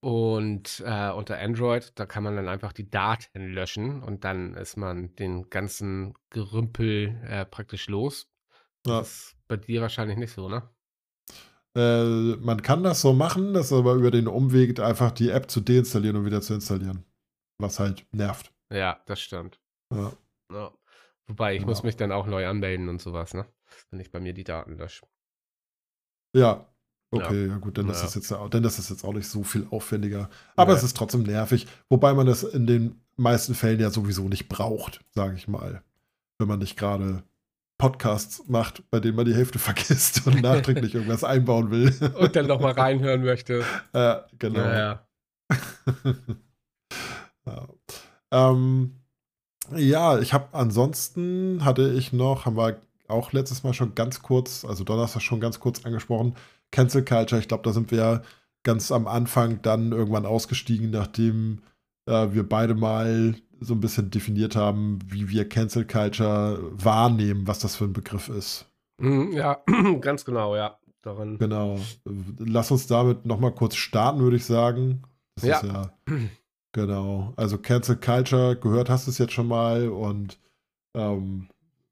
[0.00, 4.76] Und äh, unter Android, da kann man dann einfach die Daten löschen und dann ist
[4.76, 8.30] man den ganzen Gerümpel äh, praktisch los.
[8.86, 9.00] Ja.
[9.00, 10.70] Das ist bei dir wahrscheinlich nicht so, ne?
[11.74, 15.50] Äh, man kann das so machen, das ist aber über den Umweg einfach die App
[15.50, 17.04] zu deinstallieren und wieder zu installieren.
[17.58, 18.52] Was halt nervt.
[18.72, 19.60] Ja, das stimmt.
[19.92, 20.12] Ja.
[20.52, 20.72] Ja.
[21.28, 21.86] Wobei, ich muss Genau.
[21.86, 23.46] mich dann auch neu anmelden und sowas, ne?
[23.90, 25.06] Wenn ich bei mir die Daten lösche.
[26.34, 26.66] Ja.
[27.10, 28.06] Okay, ja, gut, dann ist Ja.
[28.08, 30.28] es jetzt ja- dann ist es jetzt auch nicht so viel aufwendiger.
[30.56, 30.78] Aber Nee.
[30.78, 35.02] es ist trotzdem nervig, wobei man das in den meisten Fällen ja sowieso nicht braucht,
[35.14, 35.82] sage ich mal.
[36.38, 37.22] Wenn man nicht gerade
[37.78, 39.58] Podcasts macht, bei denen man die Hälfte
[39.98, 41.94] vergisst und nachträglich irgendwas einbauen will.
[42.18, 43.64] Und dann nochmal reinhören möchte.
[43.94, 44.60] äh, genau.
[44.60, 45.06] Ja, ja.
[47.46, 47.68] ja.
[48.30, 49.00] Ähm,
[49.76, 52.78] ja, ich habe ansonsten hatte ich noch, haben wir
[53.08, 56.34] auch letztes Mal schon ganz kurz, also Donnerstag schon ganz kurz angesprochen,
[56.70, 57.40] Cancel Culture.
[57.40, 58.22] Ich glaube, da sind wir
[58.62, 61.60] ganz am Anfang dann irgendwann ausgestiegen, nachdem
[62.06, 67.58] äh, wir beide mal so ein bisschen definiert haben, wie wir Cancel Culture wahrnehmen, was
[67.60, 68.66] das für ein Begriff ist.
[69.00, 69.62] Mhm, ja,
[70.00, 70.78] ganz genau, ja.
[71.02, 71.38] Darin.
[71.38, 71.78] Genau.
[72.38, 75.02] Lass uns damit nochmal kurz starten, würde ich sagen.
[75.36, 75.56] Das Ja.
[75.58, 75.90] ist ja.
[76.72, 77.32] Genau.
[77.36, 80.38] Also Cancel Culture, gehört hast du es jetzt schon mal und
[80.94, 81.48] ähm,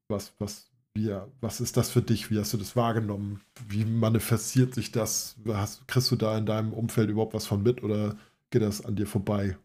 [0.07, 2.29] was, was, wie, was ist das für dich?
[2.31, 3.41] Wie hast du das wahrgenommen?
[3.67, 5.37] Wie manifestiert sich das?
[5.47, 8.17] Hast, kriegst du da in deinem Umfeld überhaupt was von mit oder
[8.51, 9.57] geht das an dir vorbei?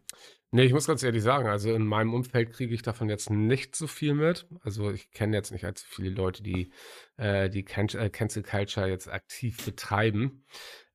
[0.55, 3.75] Nee, ich muss ganz ehrlich sagen, also in meinem Umfeld kriege ich davon jetzt nicht
[3.75, 4.45] so viel mit.
[4.61, 6.71] Also ich kenne jetzt nicht allzu viele Leute, die
[7.17, 10.45] äh, die äh, Cancel Culture jetzt aktiv betreiben.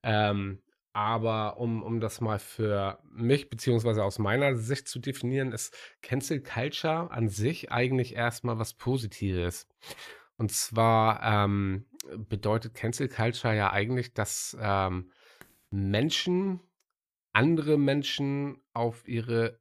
[0.01, 0.61] Ähm,
[0.99, 6.41] aber um, um das mal für mich beziehungsweise aus meiner Sicht zu definieren, ist Cancel
[6.41, 9.65] Culture an sich eigentlich erstmal was Positives.
[10.35, 11.85] Und zwar ähm,
[12.17, 15.09] bedeutet Cancel Culture ja eigentlich, dass ähm,
[15.69, 16.59] Menschen
[17.31, 19.57] andere Menschen auf ihre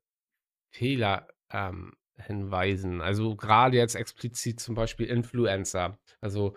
[0.70, 3.01] Fehler ähm, hinweisen.
[3.01, 6.01] Also gerade jetzt explizit zum Beispiel Influencer.
[6.20, 6.57] Also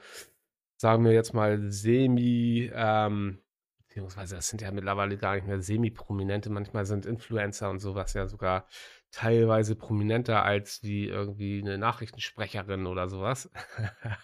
[0.78, 3.44] sagen wir jetzt mal semi, ähm,
[3.92, 8.26] beziehungsweise das sind ja mittlerweile gar nicht mehr semi-prominente, manchmal sind Influencer und sowas ja
[8.26, 8.66] sogar
[9.12, 13.52] teilweise prominenter als wie irgendwie eine Nachrichtensprecherin oder sowas.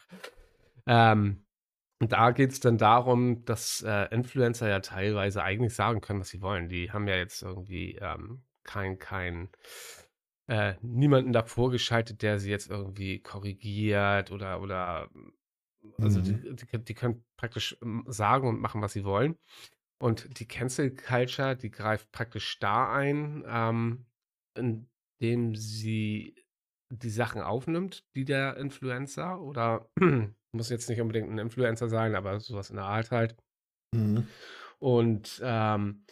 [0.87, 1.43] ähm,
[1.99, 6.29] und da geht es dann darum, dass äh, Influencer ja teilweise eigentlich sagen können, was
[6.29, 6.69] sie wollen.
[6.69, 9.49] Die haben ja jetzt irgendwie ähm, kein, kein,
[10.47, 15.09] äh, niemanden davor geschaltet, der sie jetzt irgendwie korrigiert oder, oder
[15.99, 16.41] also Mhm.
[16.41, 19.37] die, die, die können praktisch ähm, sagen und machen, was sie wollen.
[19.99, 24.05] Und die Cancel Culture, die greift praktisch da ein, ähm,
[24.55, 26.35] indem sie
[26.89, 29.89] die Sachen aufnimmt, die der Influencer oder
[30.51, 33.35] muss jetzt nicht unbedingt ein Influencer sein, aber sowas in der Art halt.
[33.93, 34.27] Mhm.
[34.79, 36.03] Und ähm,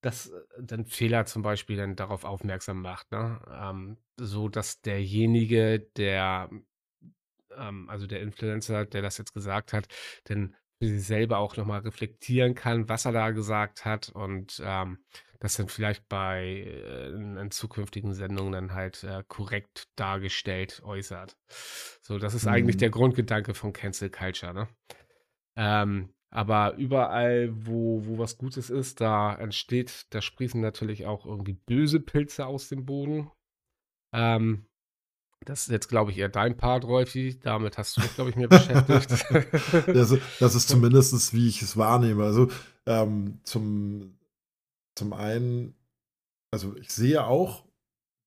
[0.00, 3.40] das äh, dann Fehler zum Beispiel dann darauf aufmerksam macht, ne?
[3.50, 6.50] Ähm, so dass derjenige, der,
[7.58, 9.88] ähm, also der Influencer, der das jetzt gesagt hat,
[10.24, 14.98] dann für sich selber auch nochmal reflektieren kann, was er da gesagt hat und ähm,
[15.40, 21.36] das dann vielleicht bei äh, in, in zukünftigen Sendungen dann halt äh, korrekt dargestellt äußert.
[22.02, 22.78] So, das ist eigentlich Mhm.
[22.78, 24.68] der Grundgedanke von Cancel Culture, ne?
[25.56, 31.54] Ähm, aber überall, wo wo was Gutes ist, da entsteht da sprießen natürlich auch irgendwie
[31.54, 33.30] böse Pilze aus dem Boden.
[34.14, 34.67] Ähm,
[35.44, 37.38] das ist jetzt, glaube ich, eher dein Part, Rolfi.
[37.40, 39.10] Damit hast du dich, glaube ich, mehr beschäftigt.
[39.86, 42.24] Das das ist zumindest, wie ich es wahrnehme.
[42.24, 42.48] Also,
[42.86, 44.18] ähm, zum
[44.96, 45.74] zum einen
[46.50, 47.64] also, ich sehe auch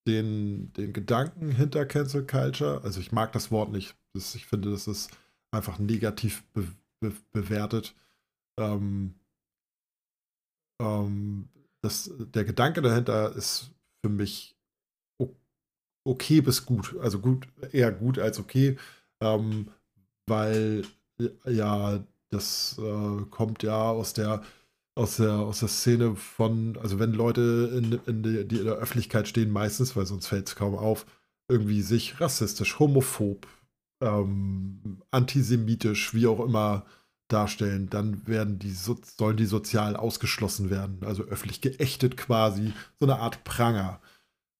[0.07, 2.81] den den Gedanken hinter Cancel Culture.
[2.83, 3.95] Also, ich mag das Wort nicht.
[4.13, 5.11] Das ich finde, das ist
[5.51, 6.67] einfach negativ be
[6.99, 7.95] be bewertet.
[8.59, 9.15] Ähm
[10.81, 11.49] ähm,
[11.81, 13.71] das der Gedanke dahinter ist
[14.03, 14.55] für mich
[16.03, 16.95] okay bis gut.
[17.01, 18.77] Also, gut eher gut als okay,
[19.21, 19.69] ähm,
[20.27, 20.83] weil,
[21.45, 24.43] ja, das, äh, kommt ja aus der
[24.95, 28.75] aus der aus der Szene von also, wenn Leute in in de die in der
[28.75, 31.05] Öffentlichkeit stehen meistens, weil sonst fällt es kaum auf,
[31.49, 33.47] irgendwie sich rassistisch, homophob,
[34.01, 36.85] ähm, antisemitisch, wie auch immer
[37.29, 43.05] darstellen, dann werden die so sollen die sozial ausgeschlossen werden, also öffentlich geächtet quasi, so
[43.05, 44.01] eine Art Pranger,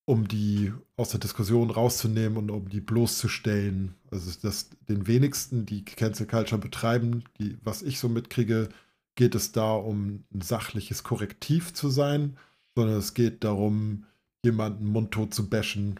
[0.05, 3.95] um die aus der Diskussion rauszunehmen und um die bloßzustellen.
[4.09, 8.69] Also, dass den wenigsten, die Cancel Culture betreiben, die was ich so mitkriege,
[9.15, 12.37] geht es da um ein sachliches Korrektiv zu sein,
[12.75, 14.05] sondern es geht darum,
[14.43, 15.99] jemanden mundtot zu bashen,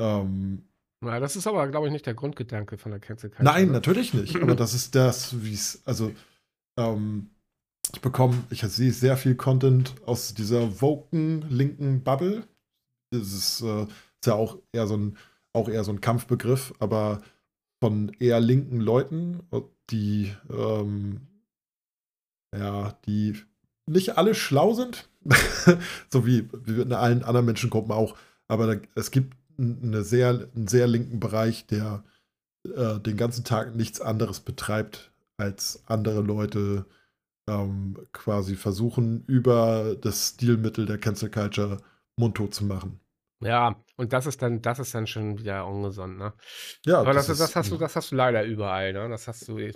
[0.00, 0.62] ähm
[1.04, 3.72] Ja, das ist aber, glaube ich, nicht der Grundgedanke von der Cancel Culture, Nein, ne?
[3.72, 4.36] natürlich nicht.
[4.36, 6.12] Aber das ist das, wie es also,
[6.78, 7.30] ähm,
[7.92, 12.46] ich bekomme ich sehe sehr viel Content aus dieser woken linken Bubble.
[13.12, 13.86] Ist, äh
[14.20, 15.16] ist ja auch eher so 'n
[15.52, 17.22] auch eher so 'n Kampfbegriff, aber
[17.82, 21.28] von eher linken Leuten, äh, die, ähm
[22.56, 23.36] ja, die
[23.86, 25.08] nicht alle schlau sind,
[26.10, 28.16] so wie wie in allen anderen Menschengruppen auch.
[28.48, 32.04] Aber da es gibt 'n 'ne sehr 'n sehr linken Bereich, der,
[32.64, 36.86] äh, den ganzen Tag nichts anderes betreibt, als andere Leute,
[37.48, 41.78] ähm, quasi versuchen, über das Stilmittel der Cancel Culture
[42.18, 43.00] mundtot zu machen.
[43.40, 46.32] Ja, und das ist dann das ist dann schon wieder ungesund, ne?
[46.84, 47.78] Ja, Aber das das ist das hast du ja.
[47.78, 49.08] das hast du leider überall, ne?
[49.08, 49.72] Das hast du e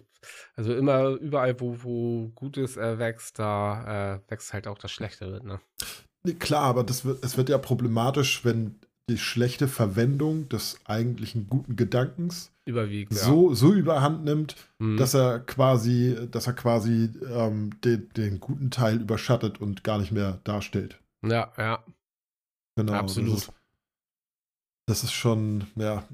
[0.56, 5.28] also immer überall, wo wo Gutes, äh, wächst, da, äh, wächst halt auch das Schlechte
[5.28, 5.60] mit, ne?
[6.24, 11.48] Ne, klar, aber das wird es wird ja problematisch, wenn die schlechte Verwendung des eigentlichen
[11.48, 13.18] guten Gedankens Überwiegt, ja.
[13.18, 14.96] so so überhand nimmt, Mhm.
[14.96, 20.12] dass er quasi dass er quasi, ähm, den den guten Teil überschattet und gar nicht
[20.12, 21.00] mehr darstellt.
[21.22, 21.84] Ja, ja.
[22.76, 23.38] Genau, das Absolut.
[23.38, 23.52] ist
[24.88, 26.04] das ist schon, ja,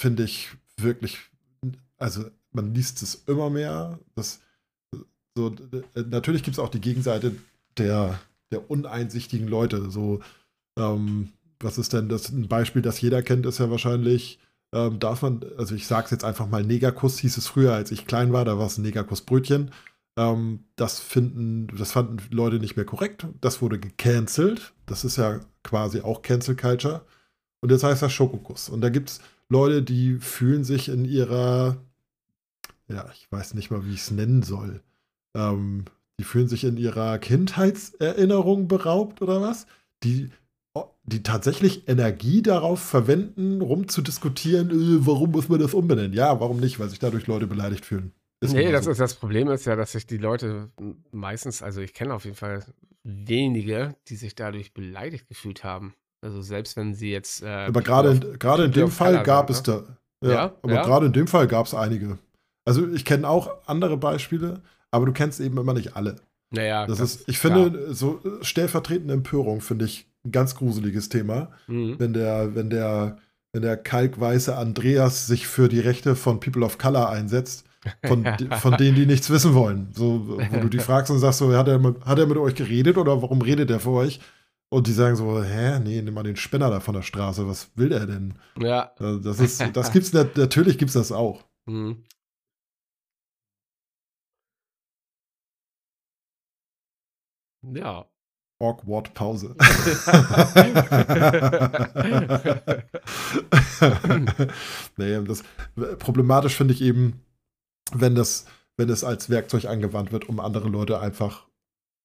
[0.00, 1.18] finde ich wirklich
[1.98, 4.40] also, man liest es immer mehr, dass
[5.36, 5.48] so
[5.96, 7.36] äh, natürlich gibt's auch die Gegenseite
[7.78, 8.20] der
[8.52, 10.20] der uneinsichtigen Leute, so,
[10.78, 14.40] ähm, was ist denn das 'n Beispiel, das jeder kennt, ist ja wahrscheinlich,
[14.74, 17.90] ähm, darf man also, ich sage es jetzt einfach mal, Negerkuss hieß es früher, als
[17.92, 19.72] ich klein war, da war's 'n Negerkuss-Brötchen.
[20.16, 23.26] Ähm, das finden das fanden Leute nicht mehr korrekt.
[23.40, 24.74] Das wurde gecancelt.
[24.86, 27.04] Das ist ja quasi auch Cancel Culture.
[27.60, 28.68] Und jetzt heißt das Schokokuss.
[28.68, 31.78] Und da gibt's Leute, die fühlen sich in ihrer
[32.88, 34.82] ja, ich weiß nicht mal, wie ich's nennen soll.
[35.34, 35.84] Ähm,
[36.18, 39.66] die fühlen sich in ihrer Kindheitserinnerung beraubt oder was,
[40.02, 40.30] die
[41.04, 46.78] die tatsächlich Energie darauf verwenden, rumzudiskutieren: „Äh, warum muss man das umbenennen?“ Ja, warum nicht?
[46.78, 48.12] Weil sich dadurch Leute beleidigt fühlen.
[48.42, 48.90] Ist Ne, mal das so.
[48.90, 50.70] ist das Problem ist ja, dass sich die Leute
[51.10, 52.64] meistens also, ich kenne auf jeden Fall
[53.02, 55.94] wenige, die sich dadurch beleidigt gefühlt haben.
[56.22, 59.50] Also, selbst wenn sie jetzt, äh, Aber of in grade in dem Fall Color gab
[59.50, 59.84] sind, es ne?
[60.22, 60.82] da ja, Ja, aber ja.
[60.82, 62.18] grade in dem Fall gab's einige.
[62.66, 66.16] Also, ich kenne auch andere Beispiele, aber du kennst eben immer nicht alle.
[66.50, 67.64] Na ja, Das das ist ich klar.
[67.64, 71.98] finde, so stellvertretende Empörung finde ich 'n ganz gruseliges Thema, Mhm.
[71.98, 73.18] wenn der wenn der
[73.52, 77.64] wenn der kalkweiße Andreas sich für die Rechte von People of Color einsetzt,
[78.06, 78.24] von
[78.60, 79.88] von denen, die nichts wissen wollen.
[79.92, 82.54] So, wo du die fragst und sagst so: „Hat er mit hat er mit euch
[82.54, 84.20] geredet oder warum redet er für euch?“
[84.68, 87.46] Und die sagen so: „Hä, ne, nimm mal den Spinner da von der Straße.
[87.48, 88.92] Was will der denn?“ Ja.
[89.00, 91.44] Äh, das ist das gibt's nat natürlich gibt's das auch.
[91.66, 92.04] Mhm.
[97.62, 98.06] Ja.
[98.58, 99.54] Awkward Pause.
[104.96, 105.42] Ne, das
[105.98, 107.20] problematisch finde ich eben,
[107.92, 108.46] wenn das
[108.78, 111.46] wenn es als Werkzeug angewandt wird, um andere Leute einfach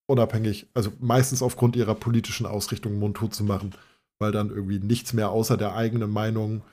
[0.08, 3.72] unabhängig also, meistens aufgrund ihrer politischen Ausrichtung mundtot zu machen,
[4.20, 6.64] weil dann irgendwie nichts mehr außer der eigenen Meinung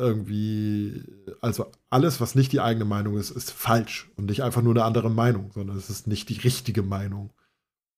[0.00, 1.04] irgendwie
[1.40, 4.84] also, alles, was nicht die eigene Meinung ist, ist falsch und nicht einfach nur 'ne
[4.84, 7.30] andere Meinung, sondern es ist nicht die richtige Meinung.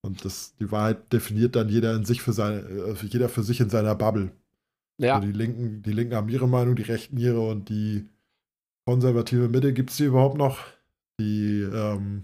[0.03, 3.59] Und das die Wahrheit definiert dann jeder in sich für sei äh, jeder für sich
[3.61, 4.31] in seiner Bubble.
[4.99, 5.15] Ja.
[5.21, 8.07] So, die Linken die Linken haben ihre Meinung, die Rechten ihre und die
[8.87, 10.59] konservative Mitte, gibt's die überhaupt noch?
[11.19, 12.23] Die, ähm,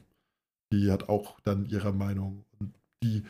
[0.72, 2.46] die hat auch dann ihre Meinung.
[2.58, 2.74] Und
[3.04, 3.24] die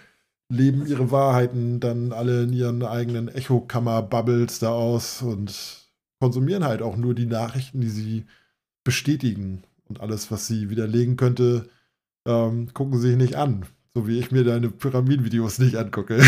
[0.50, 6.96] leben ihre Wahrheiten dann alle in ihren eigenen Echokammer-Bubbles da aus und konsumieren halt auch
[6.96, 8.26] nur die Nachrichten, die sie
[8.84, 9.64] bestätigen.
[9.86, 11.68] Und alles, was sie widerlegen könnte,
[12.28, 13.66] ähm, gucken sie sich nicht an.
[13.96, 16.16] So wie ich mir deine Pyramidenvideos nicht angucke.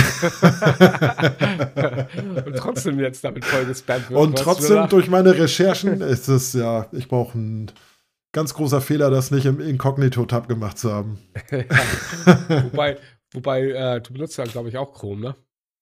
[2.45, 4.19] und trotzdem jetzt damit voll gespammt wird.
[4.19, 7.71] Und trotzdem durch meine Recherchen ist es ja, ich brauche einen
[8.34, 11.17] ganz großer Fehler, das nicht im Inkognito-Tab gemacht zu haben.
[11.49, 11.63] ja.
[12.65, 12.99] Wobei,
[13.34, 15.36] wobei äh, du benutzt ja, glaube ich, auch Chrome, ne?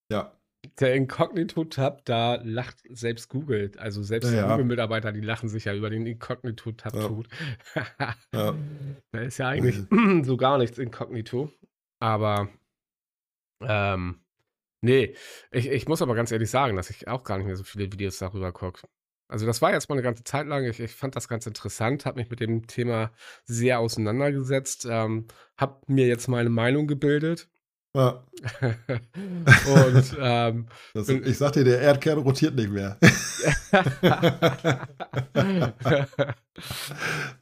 [0.10, 0.32] Ja.
[0.80, 5.89] Der Inkognito-Tab, da lacht selbst Google, also selbst ja, Google-Mitarbeiter, die lachen sich ja über
[5.89, 7.08] den Inkognito-Tab ja.
[7.08, 7.28] tot.
[8.34, 8.56] ja.
[9.12, 9.80] Da ist ja eigentlich
[10.24, 11.52] so gar nichts Inkognito.
[12.04, 12.50] Aber
[13.62, 14.20] ähm,
[14.82, 15.16] nee,
[15.52, 17.94] ich, ich muss aber ganz ehrlich sagen, dass ich auch gar nicht mehr so viele
[17.94, 18.82] Videos darüber gucke.
[19.30, 20.66] Also das war jetzt mal eine ganze Zeit lang.
[20.66, 23.13] Ich, ich fand das ganz interessant, habe mich mit dem Thema
[23.46, 27.50] sehr auseinandergesetzt, ähm, habe mir jetzt meine Meinung gebildet.
[27.95, 28.23] Ja.
[29.67, 32.97] Und ähm, das, ich sag dir, der Erdkern rotiert nicht mehr.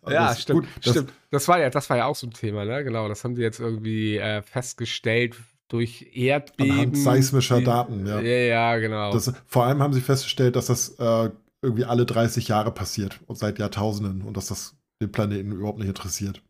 [0.07, 0.59] ja, stimmt.
[0.59, 1.13] Gut, das, stimmt.
[1.31, 2.83] Das war ja, das war ja auch so ein Thema, ne?
[2.83, 5.37] Genau, das haben sie jetzt irgendwie äh, festgestellt
[5.69, 6.71] durch Erdbeben.
[6.71, 8.19] Anhand seismischer die, Daten, ja.
[8.19, 9.13] Ja, ja, genau.
[9.13, 11.29] Das, vor allem haben sie festgestellt, dass das äh,
[11.61, 15.87] irgendwie alle 30 Jahre passiert und seit Jahrtausenden und dass das den Planeten überhaupt nicht
[15.87, 16.41] interessiert.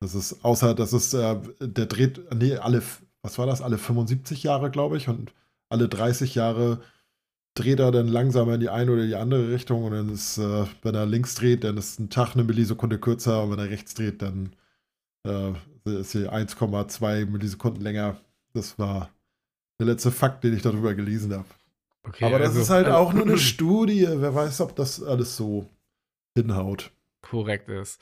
[0.00, 2.82] Das ist, außer, dass es, äh, der dreht, nee, alle,
[3.22, 5.32] was war das, alle 75 Jahre, glaube ich, und
[5.68, 6.82] alle 30 Jahre
[7.54, 10.66] dreht er dann langsamer in die eine oder die andere Richtung und dann ist, äh,
[10.82, 13.94] wenn er links dreht, dann ist ein Tag eine Millisekunde kürzer und wenn er rechts
[13.94, 14.54] dreht, dann
[15.26, 15.52] äh,
[15.84, 18.16] ist sie 1,2 Millisekunden länger.
[18.52, 19.10] Das war
[19.78, 21.46] der letzte Fakt, den ich darüber gelesen habe.
[22.06, 24.06] Okay, Aber das also, ist halt auch nur eine Studie.
[24.08, 25.68] Wer weiß, ob das alles so
[26.36, 26.90] hinhaut.
[27.22, 28.00] Korrekt ist.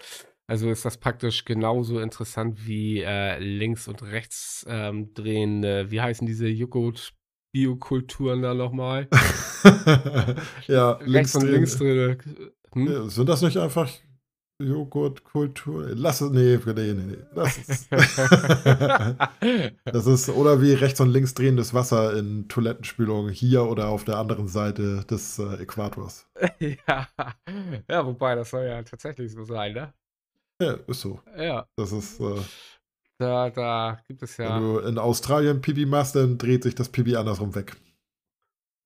[0.52, 6.26] Also ist das praktisch genauso interessant wie äh, links und rechts ähm, drehende, wie heißen
[6.26, 7.14] diese Joghurt
[7.54, 9.08] Biokulturen da nochmal?
[10.66, 12.18] ja, rechts und links drehende.
[12.74, 12.86] Hm?
[12.86, 13.88] Ja, sind das nicht einfach
[14.60, 15.92] Joghurtkultur.
[15.94, 17.16] Lass es, nee, nee, nee, nee.
[17.32, 17.88] Lass es.
[19.86, 24.18] das ist, oder wie rechts und links drehendes Wasser in Toilettenspülung hier oder auf der
[24.18, 26.28] anderen Seite des äh, Äquators.
[26.58, 27.08] ja.
[27.88, 29.94] ja, wobei, das soll ja tatsächlich so sein, ne?
[30.62, 31.20] Ja, ist so.
[31.36, 31.66] Ja.
[31.76, 32.20] Das ist.
[32.20, 32.40] Äh,
[33.18, 34.56] da, da gibt es ja.
[34.56, 37.76] Wenn du in Australien Pipi machst, dann dreht sich das Pipi andersrum weg.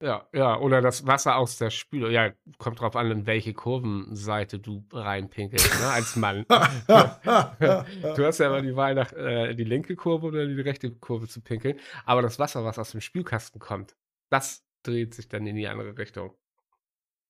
[0.03, 2.11] Ja, ja, oder das Wasser aus der Spüle.
[2.13, 6.45] Ja, kommt drauf an, in welche Kurvenseite du reinpinkelst, ne, als Mann.
[6.49, 11.29] du hast ja immer die Wahl, nach äh, die linke Kurve oder die rechte Kurve
[11.29, 11.81] zu pinkeln.
[12.05, 13.97] Aber das Wasser, was aus dem Spülkasten kommt,
[14.29, 16.35] das dreht sich dann in die andere Richtung.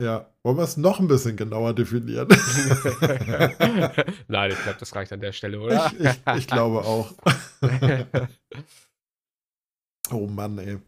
[0.00, 2.28] Ja, wollen wir es noch ein bisschen genauer definieren?
[4.28, 5.86] Nein, ich glaube, das reicht an der Stelle, oder?
[5.86, 7.14] Ich, ich, ich glaube auch.
[10.10, 10.78] oh Mann, ey.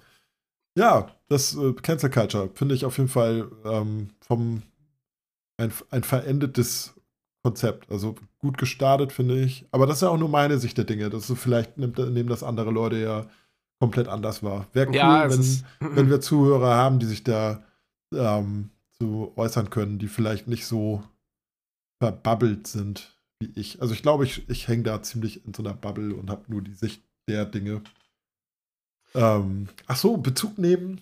[0.77, 4.63] Ja, das äh, Cancel Culture finde ich auf jeden Fall ähm, vom
[5.57, 6.95] ein, ein verendetes
[7.43, 7.91] Konzept.
[7.91, 9.67] Also gut gestartet, finde ich.
[9.71, 11.09] Aber das ist ja auch nur meine Sicht der Dinge.
[11.09, 13.27] Das ist, vielleicht nimmt, nehmen das andere Leute ja
[13.81, 14.67] komplett anders wahr.
[14.75, 17.65] Wäre cool, ja, wenn, wenn wir Zuhörer haben, die sich da
[18.13, 21.03] ähm, so äußern können, die vielleicht nicht so
[22.01, 23.81] verbabbelt sind wie ich.
[23.81, 26.63] Also ich glaube, ich, ich hänge da ziemlich in so einer Bubble und habe nur
[26.63, 27.83] die Sicht der Dinge.
[29.15, 31.01] Ähm, ach so, Bezug nehmen.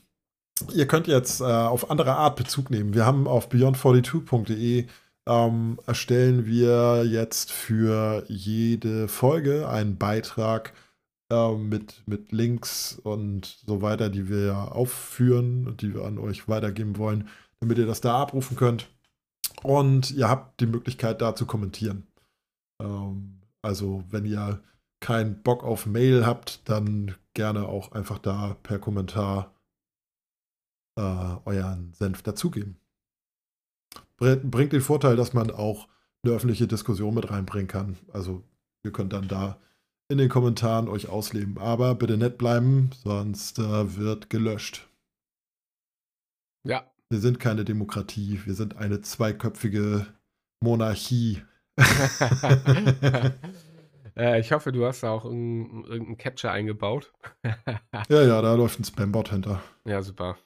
[0.74, 2.94] Ihr könnt jetzt äh, auf andere Art Bezug nehmen.
[2.94, 4.86] Wir haben auf beyond42.de
[5.28, 10.72] ähm, erstellen wir jetzt für jede Folge einen Beitrag
[11.30, 16.48] äh, mit, mit Links und so weiter, die wir aufführen und die wir an euch
[16.48, 17.28] weitergeben wollen
[17.60, 18.88] damit ihr das da abrufen könnt.
[19.62, 22.06] Und ihr habt die Möglichkeit, da zu kommentieren.
[22.80, 24.62] Ähm, also, wenn ihr
[25.00, 29.54] keinen Bock auf Mail habt, dann gerne auch einfach da per Kommentar
[30.98, 32.78] äh, euren Senf dazugeben.
[34.16, 35.88] Bringt den Vorteil, dass man auch
[36.22, 37.98] eine öffentliche Diskussion mit reinbringen kann.
[38.12, 38.42] Also,
[38.84, 39.60] ihr könnt dann da
[40.08, 41.58] in den Kommentaren euch ausleben.
[41.58, 44.88] Aber bitte nett bleiben, sonst äh, wird gelöscht.
[46.64, 50.06] Ja, wir sind keine Demokratie, wir sind eine zweiköpfige
[50.62, 51.42] Monarchie.
[54.16, 57.12] äh, ich hoffe, du hast da auch irgendeinen Capture eingebaut.
[58.08, 59.62] ja, ja, da läuft ein Spambot hinter.
[59.84, 60.38] Ja, super.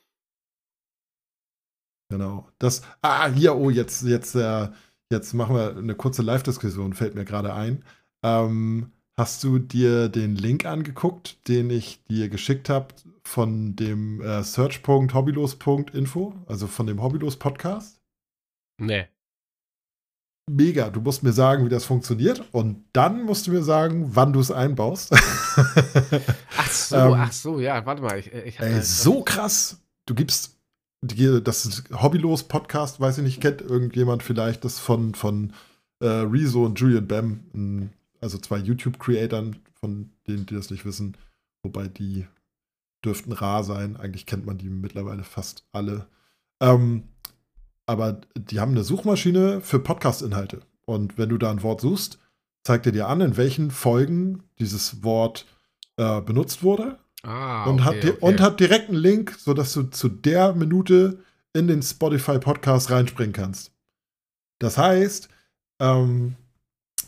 [2.10, 2.48] Genau.
[2.58, 2.82] Das.
[3.02, 4.68] Ah, hier, oh, jetzt, jetzt, äh,
[5.10, 7.84] jetzt machen wir eine kurze Live-Diskussion, fällt mir gerade ein.
[8.24, 12.86] Ähm, Hast du dir den Link angeguckt, den ich dir geschickt habe
[13.22, 18.00] von dem äh, search.hobbylos.info, also von dem Hobbylos-Podcast?
[18.80, 19.08] Nee.
[20.50, 20.88] mega.
[20.88, 24.40] Du musst mir sagen, wie das funktioniert und dann musst du mir sagen, wann du
[24.40, 25.12] es einbaust.
[26.56, 28.18] ach so, ähm, ach so, ja, warte mal.
[28.18, 29.82] Ich, ich, ey, so krass.
[30.06, 30.56] Du gibst
[31.02, 35.52] das ist Hobbylos Podcast, weiß ich nicht, kennt irgendjemand vielleicht das von, von
[36.02, 37.90] äh, Rezo und Julian Bam,
[38.20, 41.16] also zwei YouTube-Creatoren, von denen, die das nicht wissen,
[41.62, 42.26] wobei die
[43.04, 43.96] dürften rar sein.
[43.96, 46.06] Eigentlich kennt man die mittlerweile fast alle.
[46.60, 47.04] Ähm,
[47.86, 50.60] aber die haben eine Suchmaschine für Podcast-Inhalte.
[50.84, 52.18] Und wenn du da ein Wort suchst,
[52.62, 55.46] zeigt er dir an, in welchen Folgen dieses Wort
[55.96, 56.98] äh, benutzt wurde.
[57.22, 58.16] Ah, und, okay, hat okay.
[58.20, 61.18] und hat direkt einen Link, sodass du zu der Minute
[61.52, 63.72] in den Spotify-Podcast reinspringen kannst.
[64.58, 65.28] Das heißt,
[65.80, 66.36] ähm,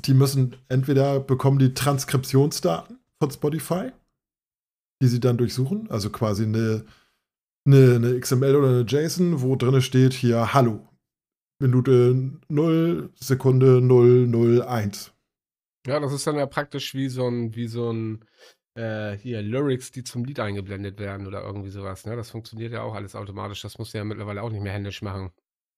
[0.07, 3.93] die müssen entweder bekommen die Transkriptionsdaten von Spotify,
[5.03, 6.85] die sie dann durchsuchen, also quasi eine,
[7.67, 10.89] eine, eine XML oder eine JSON, wo drin steht hier Hallo.
[11.61, 15.13] Minute 0, Sekunde 001.
[15.87, 18.25] Ja, das ist dann ja praktisch wie so ein, wie so ein
[18.75, 22.05] äh, hier Lyrics, die zum Lied eingeblendet werden oder irgendwie sowas.
[22.05, 22.17] Ne?
[22.17, 23.63] Das funktioniert ja auch alles automatisch.
[23.63, 25.31] Das musst du ja mittlerweile auch nicht mehr händisch machen.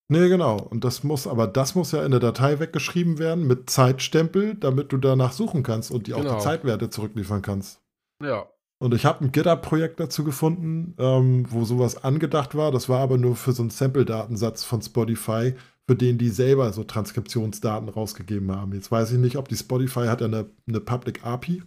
[0.09, 0.61] Nee, genau.
[0.61, 4.93] Und das muss, aber das muss ja in der Datei weggeschrieben werden mit Zeitstempel, damit
[4.93, 6.31] du danach suchen kannst und die genau.
[6.31, 6.43] auch die.
[6.43, 7.81] Zeitwerte zurückliefern kannst.
[8.23, 8.47] Ja.
[8.79, 12.71] Und ich habe ein GitHub-Projekt dazu gefunden, ähm, wo sowas angedacht war.
[12.71, 15.55] Das war aber nur für so einen Sample-Datensatz von Spotify,
[15.87, 18.75] für den die selber so Transkriptionsdaten rausgegeben haben.
[18.75, 21.63] Jetzt weiß ich nicht, ob die Spotify hat ja eine, eine Public API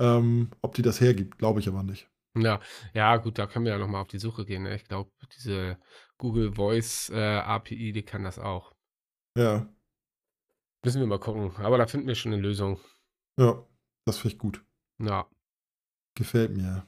[0.00, 2.09] ähm, ob die das hergibt, glaube ich aber nicht.
[2.36, 2.60] Ja,
[2.94, 4.62] ja, gut, da können wir ja nochmal auf die Suche gehen.
[4.62, 4.74] Ne?
[4.76, 5.78] Ich glaube, diese
[6.16, 8.72] Google Voice äh, API, die kann das auch.
[9.36, 9.68] Ja.
[10.84, 11.56] Müssen wir mal gucken.
[11.56, 12.80] Aber da finden wir schon eine Lösung.
[13.38, 13.64] Ja,
[14.04, 14.64] das finde ich gut.
[14.98, 15.28] Ja.
[16.14, 16.86] Gefällt mir.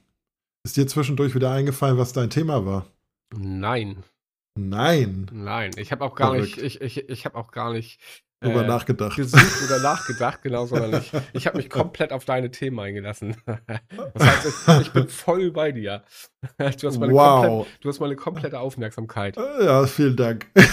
[0.64, 2.86] Ist dir zwischendurch wieder eingefallen, was dein Thema war?
[3.34, 4.05] Nein.
[4.55, 5.28] Nein.
[5.32, 6.59] Nein, ich habe auch gar Verrückt.
[6.59, 8.01] nicht, ich, ich, ich habe auch gar nicht
[8.43, 9.16] Drüber äh, nachgedacht.
[9.16, 13.36] Gesucht oder nachgedacht, genau, sondern ich, ich habe mich komplett auf deine Themen eingelassen.
[14.14, 14.47] Das heißt,
[14.82, 16.03] ich, bin voll bei dir.
[16.59, 17.47] Du hast, meine wow.
[17.47, 19.36] komplett, du hast meine komplette Aufmerksamkeit.
[19.36, 20.47] Ja, vielen Dank.
[20.55, 20.70] das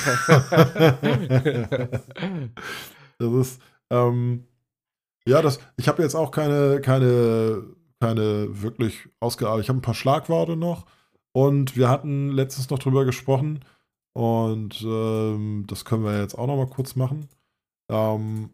[3.19, 4.45] ist, ähm,
[5.25, 7.63] ja, das, ich habe jetzt auch keine, keine,
[7.99, 9.65] keine wirklich ausgearbeitet.
[9.65, 10.85] Ich habe ein paar Schlagworte noch
[11.31, 13.59] und wir hatten letztens noch drüber gesprochen
[14.13, 17.29] und ähm, das können wir jetzt auch noch mal kurz machen.
[17.89, 18.51] Ähm,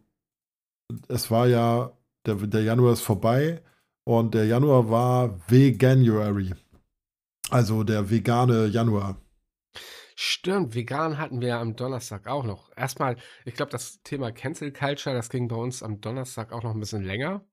[1.08, 1.92] es war ja,
[2.26, 3.62] der, der Januar ist vorbei
[4.04, 6.54] und der Januar war Veganuary.
[7.50, 9.20] Also der vegane Januar.
[10.18, 12.70] Stimmt, vegan hatten wir ja am Donnerstag auch noch.
[12.74, 16.72] Erstmal, ich glaube, das Thema Cancel Culture, das ging bei uns am Donnerstag auch noch
[16.72, 17.44] ein bisschen länger.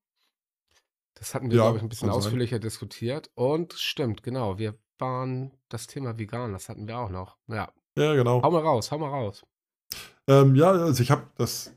[1.16, 2.62] Das hatten wir, ja, glaube ich, ein bisschen ausführlicher sein.
[2.62, 3.30] diskutiert.
[3.36, 7.38] Und stimmt, genau, wir waren das Thema vegan, das hatten wir auch noch.
[7.48, 7.72] Ja.
[7.98, 8.42] Ja, genau.
[8.42, 9.46] Hau mal raus, hau mal raus.
[10.30, 11.74] Ähm, ja, also ich habe das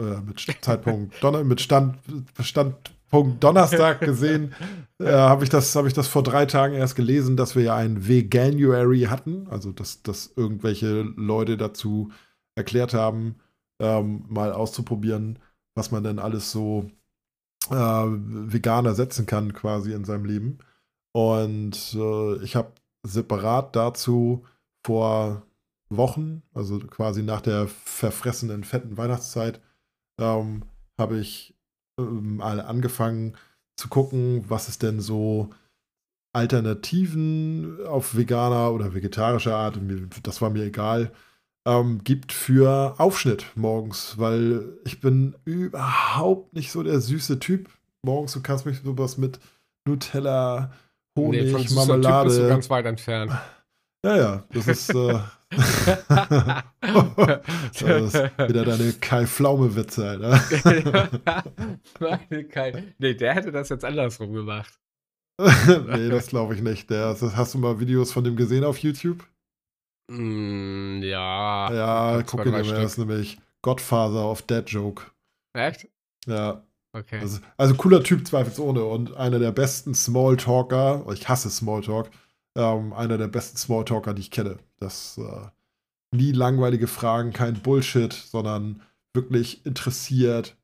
[0.00, 1.98] äh, mit Zeitpunkt Donner mit Stand,
[2.40, 4.54] Standpunkt Donnerstag gesehen,
[4.98, 7.76] äh, habe ich, das, hab ich das vor drei Tagen erst gelesen, dass wir ja
[7.76, 12.10] ein Veganuary hatten, also dass, dass irgendwelche Leute dazu
[12.56, 13.36] erklärt haben,
[13.80, 15.38] ähm, mal auszuprobieren,
[15.74, 16.90] was man denn alles so
[17.70, 20.58] äh, vegan ersetzen kann quasi in seinem Leben.
[21.12, 22.72] Und äh, ich habe
[23.06, 24.44] separat dazu
[24.84, 25.42] vor
[25.96, 29.60] Wochen, also quasi nach der verfressenen, fetten Weihnachtszeit,
[30.20, 30.64] ähm,
[30.98, 31.54] habe ich
[31.98, 33.36] ähm, angefangen
[33.76, 35.50] zu gucken, was es denn so
[36.34, 39.78] Alternativen auf veganer oder vegetarischer Art,
[40.22, 41.12] das war mir egal,
[41.66, 47.68] ähm, gibt für Aufschnitt morgens, weil ich bin überhaupt nicht so der süße Typ.
[48.02, 49.38] Morgens, du kannst mich sowas mit
[49.86, 50.72] Nutella,
[51.16, 52.28] Honig, nee, Marmelade.
[52.28, 53.32] Typ bist du ganz weit entfernt.
[54.04, 55.20] Ja, ja, das ist, äh,
[56.82, 60.38] das ist wieder deine Kai-Pflaume-Witze, Alter.
[62.50, 62.94] Kai.
[62.98, 64.80] Nee, der hätte das jetzt andersrum gemacht.
[65.38, 66.88] nee, das glaube ich nicht.
[66.90, 69.26] Der, hast du mal Videos von dem gesehen auf YouTube?
[70.10, 71.72] Mm, ja.
[71.72, 75.04] Ja, gucke dir mal, das ist nämlich Godfather of Dead Joke.
[75.54, 75.88] Echt?
[76.26, 76.64] Ja.
[76.94, 77.20] Okay.
[77.20, 78.84] Also, also cooler Typ, zweifelsohne.
[78.84, 82.10] Und einer der besten Smalltalker, ich hasse Smalltalk,
[82.56, 84.58] ähm, einer der besten Smalltalker, die ich kenne.
[84.78, 85.48] Das äh,
[86.14, 88.82] nie langweilige Fragen, kein Bullshit, sondern
[89.14, 90.56] wirklich interessiert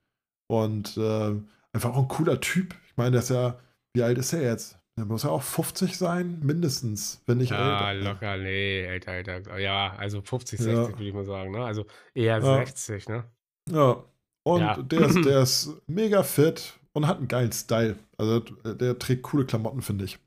[0.46, 1.34] und äh,
[1.72, 2.74] einfach auch ein cooler Typ.
[2.86, 3.58] Ich meine, der ist ja,
[3.94, 4.78] wie alt ist er jetzt?
[4.96, 8.00] Der muss ja auch 50 sein, mindestens, wenn nicht ja, älter.
[8.00, 9.58] Ja, locker, nee, älter, älter.
[9.58, 10.88] Ja, also 50, 60 ja.
[10.88, 11.64] würde ich mal sagen, ne?
[11.64, 12.56] Also eher ja.
[12.66, 13.24] 60, ne?
[13.70, 14.04] Ja.
[14.42, 14.76] Und ja.
[14.82, 17.96] Der, ist, der ist mega fit und hat einen geilen Style.
[18.16, 20.18] Also der trägt coole Klamotten, finde ich.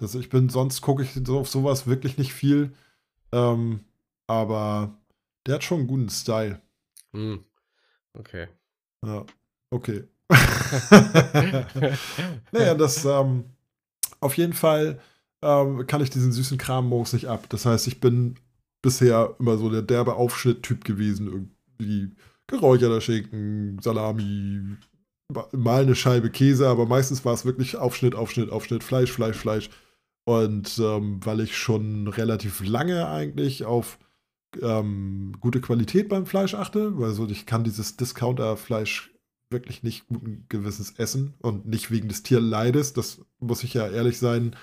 [0.00, 2.72] Das, ich bin, sonst gucke ich auf sowas wirklich nicht viel.
[3.32, 3.80] Ähm,
[4.26, 4.96] aber
[5.46, 6.60] Der hat schon einen guten Style.
[7.12, 7.44] Hm.
[8.18, 8.48] Okay.
[9.04, 9.24] Ja,
[9.70, 10.04] okay.
[12.52, 13.44] naja, das ähm,
[14.20, 15.00] auf jeden Fall
[15.42, 17.46] ähm, kann ich diesen süßen Kram morgens nicht ab.
[17.48, 18.36] Das heißt, ich bin
[18.82, 21.26] bisher immer so der derbe Aufschnitt-Typ gewesen.
[21.78, 24.76] Irgendwie geräucherter Schinken, Salami,
[25.52, 29.70] mal eine Scheibe Käse, aber meistens war es wirklich Aufschnitt, Aufschnitt, Aufschnitt, Fleisch, Fleisch, Fleisch.
[30.30, 33.98] Und ähm, weil ich schon relativ lange eigentlich auf
[34.62, 39.10] ähm, gute Qualität beim Fleisch achte, weil so ich kann dieses Discounter-Fleisch
[39.50, 44.18] wirklich nicht guten Gewissens essen und nicht wegen des Tierleides, das muss ich ja ehrlich
[44.18, 44.54] sein,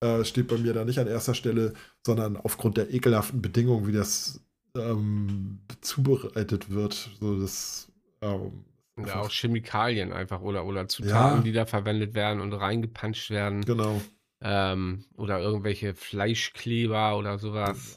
[0.00, 1.72] äh, steht bei mir da nicht an erster Stelle,
[2.04, 4.40] sondern aufgrund der ekelhaften Bedingungen, wie das
[4.76, 7.10] ähm, zubereitet wird.
[7.18, 7.90] So das,
[8.22, 8.64] ähm,
[9.04, 11.42] ja, auch Chemikalien einfach oder, oder Zutaten, Ja.
[11.42, 13.64] die da verwendet werden und reingepanscht werden.
[13.64, 14.00] genau.
[14.42, 17.96] Ähm, oder irgendwelche Fleischkleber oder sowas.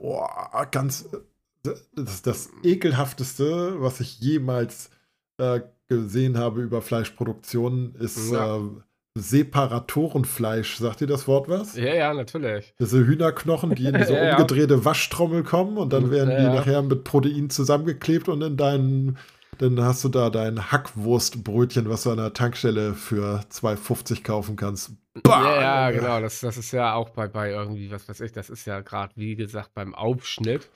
[0.00, 0.24] Oh,
[0.70, 1.08] ganz
[1.62, 4.90] das, ist das ekelhafteste, was ich jemals
[5.38, 8.58] äh, gesehen habe über Fleischproduktion, ist Ja.
[8.58, 8.60] äh,
[9.16, 10.76] Separatorenfleisch.
[10.78, 11.76] Sagt ihr das Wort was?
[11.76, 12.74] Ja, ja, natürlich.
[12.80, 14.36] Diese Hühnerknochen, die in diese Ja, ja.
[14.36, 16.54] umgedrehte Waschtrommel kommen und dann werden Ja, die ja.
[16.54, 19.18] nachher mit Protein zusammengeklebt und in deinen,
[19.70, 24.92] dann hast du da dein Hackwurstbrötchen, was du an der Tankstelle für 2,50 kaufen kannst.
[25.22, 26.20] Bah, Ja, ja, genau.
[26.20, 29.12] Das, das ist ja auch bei, bei irgendwie, was weiß ich, das ist ja gerade,
[29.16, 30.68] wie gesagt, beim Aufschnitt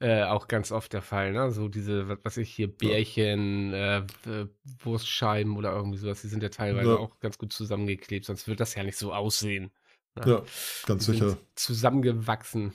[0.00, 1.32] äh, auch ganz oft der Fall.
[1.32, 1.50] Ne?
[1.52, 4.46] So diese, was weiß ich, hier Bärchen, äh, äh,
[4.80, 6.96] Wurstscheiben oder irgendwie sowas, die sind ja teilweise Ja.
[6.96, 9.70] auch ganz gut zusammengeklebt, sonst wird das ja nicht so aussehen.
[10.16, 10.22] ne?
[10.26, 10.42] Ja,
[10.86, 11.36] ganz Die sicher.
[11.54, 12.72] Zusammengewachsen.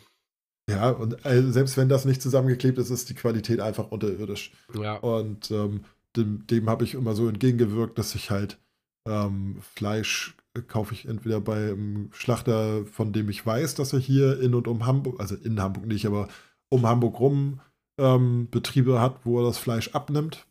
[0.70, 4.51] Ja, und äh, selbst wenn das nicht zusammengeklebt ist, ist die Qualität einfach unterirdisch.
[4.80, 4.97] Ja.
[4.97, 5.82] Und ähm,
[6.15, 8.59] dem, dem habe ich immer so entgegengewirkt, dass ich halt
[9.07, 14.41] ähm, Fleisch äh, kaufe ich entweder beim Schlachter, von dem ich weiß, dass er hier
[14.41, 16.28] in und um Hamburg, also in Hamburg nicht, aber
[16.70, 17.61] um Hamburg rum
[17.97, 20.45] ähm, Betriebe hat, wo er das Fleisch abnimmt.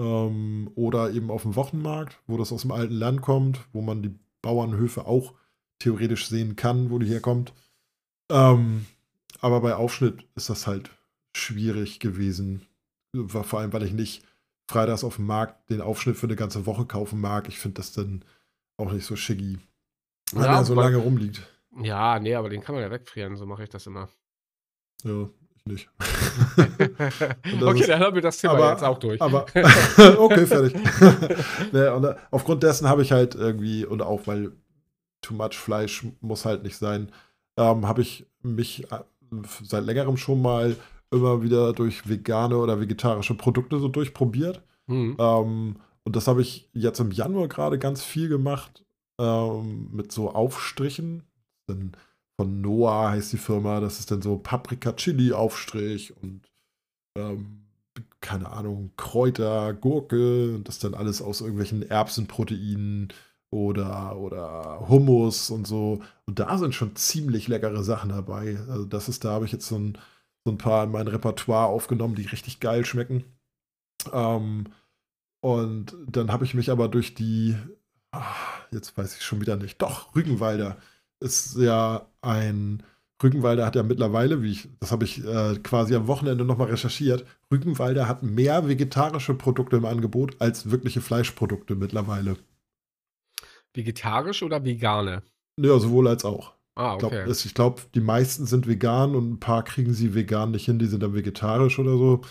[0.00, 4.02] Ähm, oder eben auf dem Wochenmarkt, wo das aus dem alten Land kommt, wo man
[4.02, 5.34] die Bauernhöfe auch
[5.78, 7.52] theoretisch sehen kann, wo die herkommt.
[8.30, 8.86] Ähm,
[9.44, 10.90] aber bei Aufschnitt ist das halt
[11.36, 12.66] schwierig gewesen.
[13.28, 14.24] Vor allem, weil ich nicht
[14.70, 17.48] freitags auf dem Markt den Aufschnitt für eine ganze Woche kaufen mag.
[17.48, 18.24] Ich finde das dann
[18.78, 19.58] auch nicht so schicki.
[20.32, 21.42] Weil Ja, er so lange rumliegt.
[21.82, 24.08] ja, nee, aber den kann man ja wegfrieren, so mache ich das immer.
[25.04, 25.90] Ja, ich nicht.
[27.62, 29.20] okay, ist- dann haben wir das Thema aber- jetzt auch durch.
[29.20, 29.42] Aber
[30.18, 30.74] okay, fertig.
[31.72, 34.52] ne, und äh, aufgrund dessen habe ich halt irgendwie, und auch weil
[35.20, 37.12] too much Fleisch muss halt nicht sein,
[37.58, 39.00] ähm, habe ich mich äh,
[39.62, 40.76] seit längerem schon mal
[41.10, 44.62] immer wieder durch vegane oder vegetarische Produkte so durchprobiert.
[44.88, 45.16] Hm.
[45.18, 48.84] Ähm, und das habe ich jetzt im Januar gerade ganz viel gemacht
[49.20, 51.22] ähm, mit so Aufstrichen.
[51.66, 51.92] Dann
[52.36, 53.80] von Noah heißt die Firma.
[53.80, 56.50] Das ist dann so Paprika-Chili-Aufstrich und
[57.16, 57.60] ähm,
[58.20, 60.54] keine Ahnung, Kräuter, Gurke.
[60.54, 63.12] Und das dann alles aus irgendwelchen Erbsenproteinen
[63.54, 66.02] oder, oder Hummus und so.
[66.26, 68.58] Und da sind schon ziemlich leckere Sachen dabei.
[68.68, 69.96] Also das ist, da habe ich jetzt so ein,
[70.44, 73.24] so ein paar in mein Repertoire aufgenommen, die richtig geil schmecken.
[74.12, 74.64] Ähm,
[75.40, 77.56] und dann habe ich mich aber durch die,
[78.10, 78.24] ah,
[78.72, 80.76] jetzt weiß ich schon wieder nicht, doch, Rügenwalder
[81.20, 82.82] ist ja ein,
[83.22, 87.24] Rügenwalder hat ja mittlerweile, wie ich, das habe ich äh, quasi am Wochenende nochmal recherchiert,
[87.52, 92.36] Rügenwalder hat mehr vegetarische Produkte im Angebot als wirkliche Fleischprodukte mittlerweile.
[93.74, 95.22] Vegetarisch oder vegane?
[95.60, 96.54] Ja, sowohl als auch.
[96.76, 97.30] Ah, Ich glaube, okay.
[97.30, 100.86] ich glaub, die meisten sind vegan und ein paar kriegen sie vegan nicht hin, die
[100.86, 102.22] sind dann vegetarisch oder so.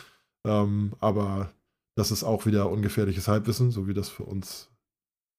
[0.45, 1.53] Ähm, aber
[1.95, 4.69] das ist auch wieder ungefährliches Halbwissen, so wie das für uns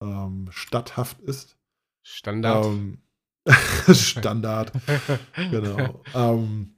[0.02, 1.58] ähm, statthaft ist.
[2.02, 2.64] Standard.
[2.66, 2.98] Ähm,
[3.92, 4.72] Standard,
[5.36, 6.02] genau.
[6.14, 6.74] ähm,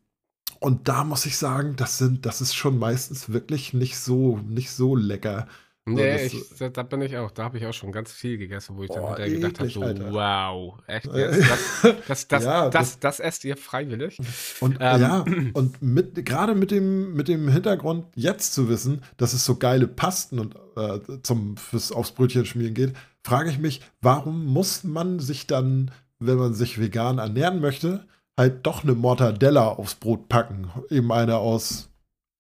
[0.59, 4.71] und da muss ich sagen, das sind, das ist schon meistens wirklich nicht so, nicht
[4.71, 5.47] so lecker.
[5.95, 7.31] Nee, das- ich, da, da bin ich auch.
[7.31, 9.69] Da habe ich auch schon ganz viel gegessen, wo ich dann Boah, hinterher gedacht habe,
[9.69, 11.51] eklig, so, wow, echt Äh, jetzt?
[11.51, 14.19] Das, das, das, Ja, das, das esst ihr freiwillig?
[14.61, 19.33] Und Ähm, ja, und mit, gerade mit dem, mit dem Hintergrund, jetzt zu wissen, dass
[19.33, 23.81] es so geile Pasten und äh, zum fürs aufs Brötchen schmieren geht, frage ich mich,
[24.01, 28.07] warum muss man sich dann, wenn man sich vegan ernähren möchte,
[28.39, 30.71] halt doch eine Mortadella aufs Brot packen?
[30.91, 31.91] Eben eine aus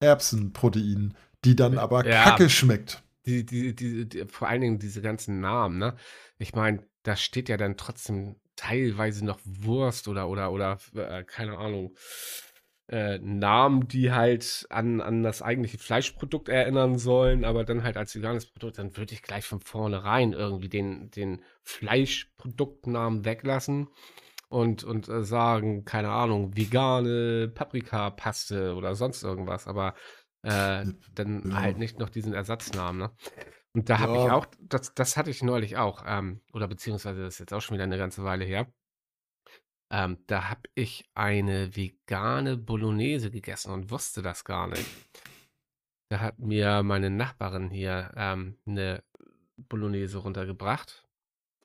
[0.00, 2.24] Erbsenprotein, die dann aber Ja.
[2.24, 3.02] kacke schmeckt.
[3.26, 5.96] Die, die, die, die, vor allen Dingen diese ganzen Namen, ne?
[6.38, 11.58] Ich meine, da steht ja dann trotzdem teilweise noch Wurst oder, oder, oder, äh, keine
[11.58, 11.94] Ahnung,
[12.88, 18.14] äh, Namen, die halt an, an das eigentliche Fleischprodukt erinnern sollen, aber dann halt als
[18.14, 23.88] veganes Produkt, dann würde ich gleich von vornherein irgendwie den, den Fleischproduktnamen weglassen
[24.48, 29.94] und, und äh, sagen, keine Ahnung, vegane Paprikapaste oder sonst irgendwas, aber
[30.46, 31.56] äh, dann Ja.
[31.62, 33.16] halt nicht noch diesen Ersatznamen, ne?
[33.74, 34.36] Und da habe ich Ja.
[34.36, 37.74] auch, das, das hatte ich neulich auch, ähm, oder beziehungsweise das ist jetzt auch schon
[37.74, 38.72] wieder eine ganze Weile her.
[39.92, 44.90] Ähm, da habe ich eine vegane Bolognese gegessen und wusste das gar nicht.
[46.10, 49.02] Da hat mir meine Nachbarin hier ähm, eine
[49.56, 51.06] Bolognese runtergebracht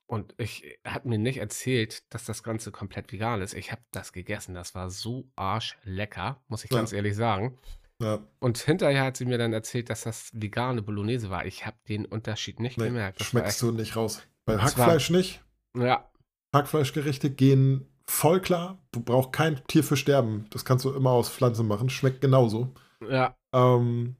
[0.06, 3.54] und ich hat mir nicht erzählt, dass das Ganze komplett vegan ist.
[3.54, 4.54] Ich habe das gegessen.
[4.54, 6.78] Das war so arschlecker, muss ich Ja.
[6.78, 7.58] ganz ehrlich sagen.
[8.02, 8.18] Ja.
[8.40, 11.46] Und hinterher hat sie mir dann erzählt, dass das vegane Bolognese war.
[11.46, 13.20] Ich habe den Unterschied nicht Nee, gemerkt.
[13.20, 14.22] Das schmeckst du nicht raus.
[14.44, 15.40] Bei Das war- Hackfleisch nicht.
[15.76, 16.10] ja,
[16.54, 18.78] Hackfleischgerichte gehen voll klar.
[18.90, 20.46] Du brauchst kein Tier für sterben.
[20.50, 21.88] Das kannst du immer aus Pflanzen machen.
[21.88, 22.74] Schmeckt genauso.
[23.08, 24.16] ja, Ähm,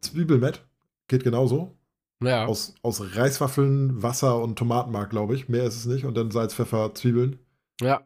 [0.00, 0.64] Zwiebelmett
[1.08, 1.76] geht genauso.
[2.22, 5.48] ja, Aus, aus Reiswaffeln, Wasser und Tomatenmark, glaube ich.
[5.48, 6.04] Mehr ist es nicht.
[6.04, 7.38] Und dann Salz, Pfeffer, Zwiebeln.
[7.80, 8.02] ja.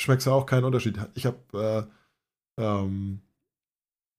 [0.00, 0.98] Schmeckst du auch keinen Unterschied.
[1.14, 1.88] Ich habe,
[2.58, 3.22] äh, ähm,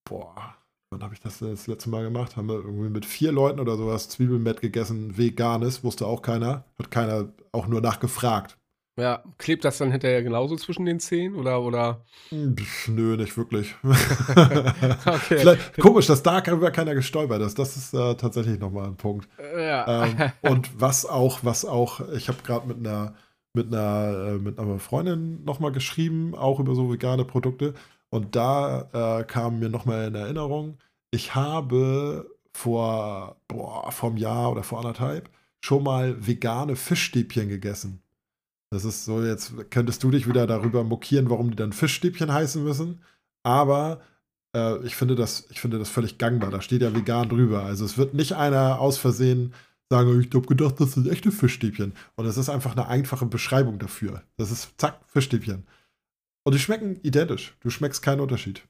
[0.08, 0.56] boah,
[0.90, 2.38] wann habe ich das denn das letzte Mal gemacht?
[2.38, 6.66] Haben wir irgendwie mit vier Leuten oder sowas Zwiebelmett gegessen, veganes, wusste auch keiner.
[6.80, 8.58] Hat keiner auch nur nachgefragt.
[9.00, 12.04] Ja, klebt das dann hinterher genauso zwischen den Zähnen oder oder?
[12.32, 13.76] Pff, nö, nicht wirklich.
[15.06, 15.38] Okay.
[15.38, 17.60] Vielleicht, komisch, dass da über keiner gestolpert ist.
[17.60, 19.28] Das ist äh, tatsächlich nochmal ein Punkt.
[19.56, 20.06] Ja.
[20.06, 23.14] Ähm, und was auch, was auch, ich habe gerade mit einer,
[23.54, 27.76] mit einer, äh, mit einer Freundin nochmal geschrieben, auch über so vegane Produkte.
[28.10, 30.78] Und da äh, kam mir nochmal in Erinnerung,
[31.12, 35.30] ich habe vor, boah, vor einem Jahr oder vor anderthalb
[35.62, 38.02] schon mal vegane Fischstäbchen gegessen.
[38.72, 42.64] Das ist so, jetzt könntest du dich wieder darüber mokieren, warum die dann Fischstäbchen heißen
[42.64, 43.02] müssen.
[43.44, 44.02] Aber
[44.56, 46.52] äh, ich, finde das, ich finde das völlig gangbar.
[46.52, 47.64] Da steht ja vegan drüber.
[47.64, 49.54] Also es wird nicht einer aus Versehen
[49.90, 51.94] sagen, ich habe gedacht, das sind echte Fischstäbchen.
[52.16, 54.24] Und es ist einfach eine einfache Beschreibung dafür.
[54.36, 55.66] Das ist, zack, Fischstäbchen.
[56.48, 57.58] Und die schmecken identisch.
[57.60, 58.66] Du schmeckst keinen Unterschied.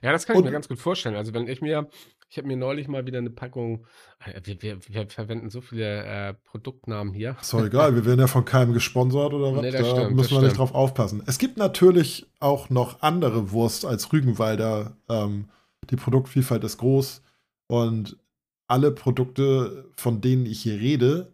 [0.00, 1.14] Ja, das kann ich Und- mir ganz gut vorstellen.
[1.14, 1.90] Also wenn ich mir,
[2.30, 3.86] ich habe mir neulich mal wieder eine Packung,
[4.24, 7.36] äh, wir, wir, wir verwenden so viele äh, Produktnamen hier.
[7.38, 9.60] Ist doch egal, wir werden ja von keinem gesponsert oder was.
[9.60, 11.22] Nee, da stimmt, müssen wir nicht drauf aufpassen.
[11.26, 14.96] Es gibt natürlich auch noch andere Wurst als Rügenwalder.
[15.10, 15.50] Ähm,
[15.90, 17.20] die Produktvielfalt ist groß
[17.66, 18.16] und
[18.68, 21.30] alle Produkte, von denen ich hier rede,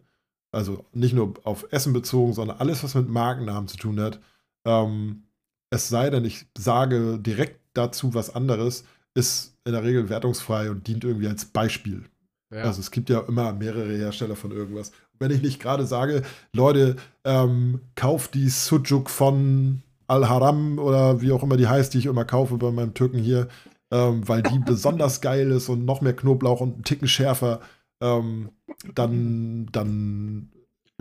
[0.51, 4.19] also nicht nur auf Essen bezogen, sondern alles, was mit Markennamen zu tun hat,
[4.65, 5.23] ähm,
[5.69, 10.87] es sei denn, ich sage direkt dazu was anderes, ist in der Regel wertungsfrei und
[10.87, 12.03] dient irgendwie als Beispiel.
[12.51, 12.63] Ja.
[12.63, 14.91] Also es gibt ja immer mehrere Hersteller von irgendwas.
[15.19, 21.43] Wenn ich nicht gerade sage, Leute, ähm, kauft die Sucuk von Al-Haram oder wie auch
[21.43, 23.47] immer die heißt, die ich immer kaufe bei meinem Türken hier,
[23.91, 27.59] ähm, weil die besonders geil ist und noch mehr Knoblauch und einen Ticken schärfer,
[28.01, 28.49] ähm,
[28.95, 30.49] dann, dann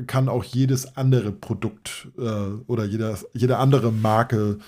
[0.06, 2.20] kann auch jedes andere Produkt äh,
[2.66, 4.58] oder jeder, jede andere Marke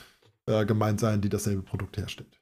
[0.46, 2.40] äh, gemeint sein, die dasselbe Produkt herstellt.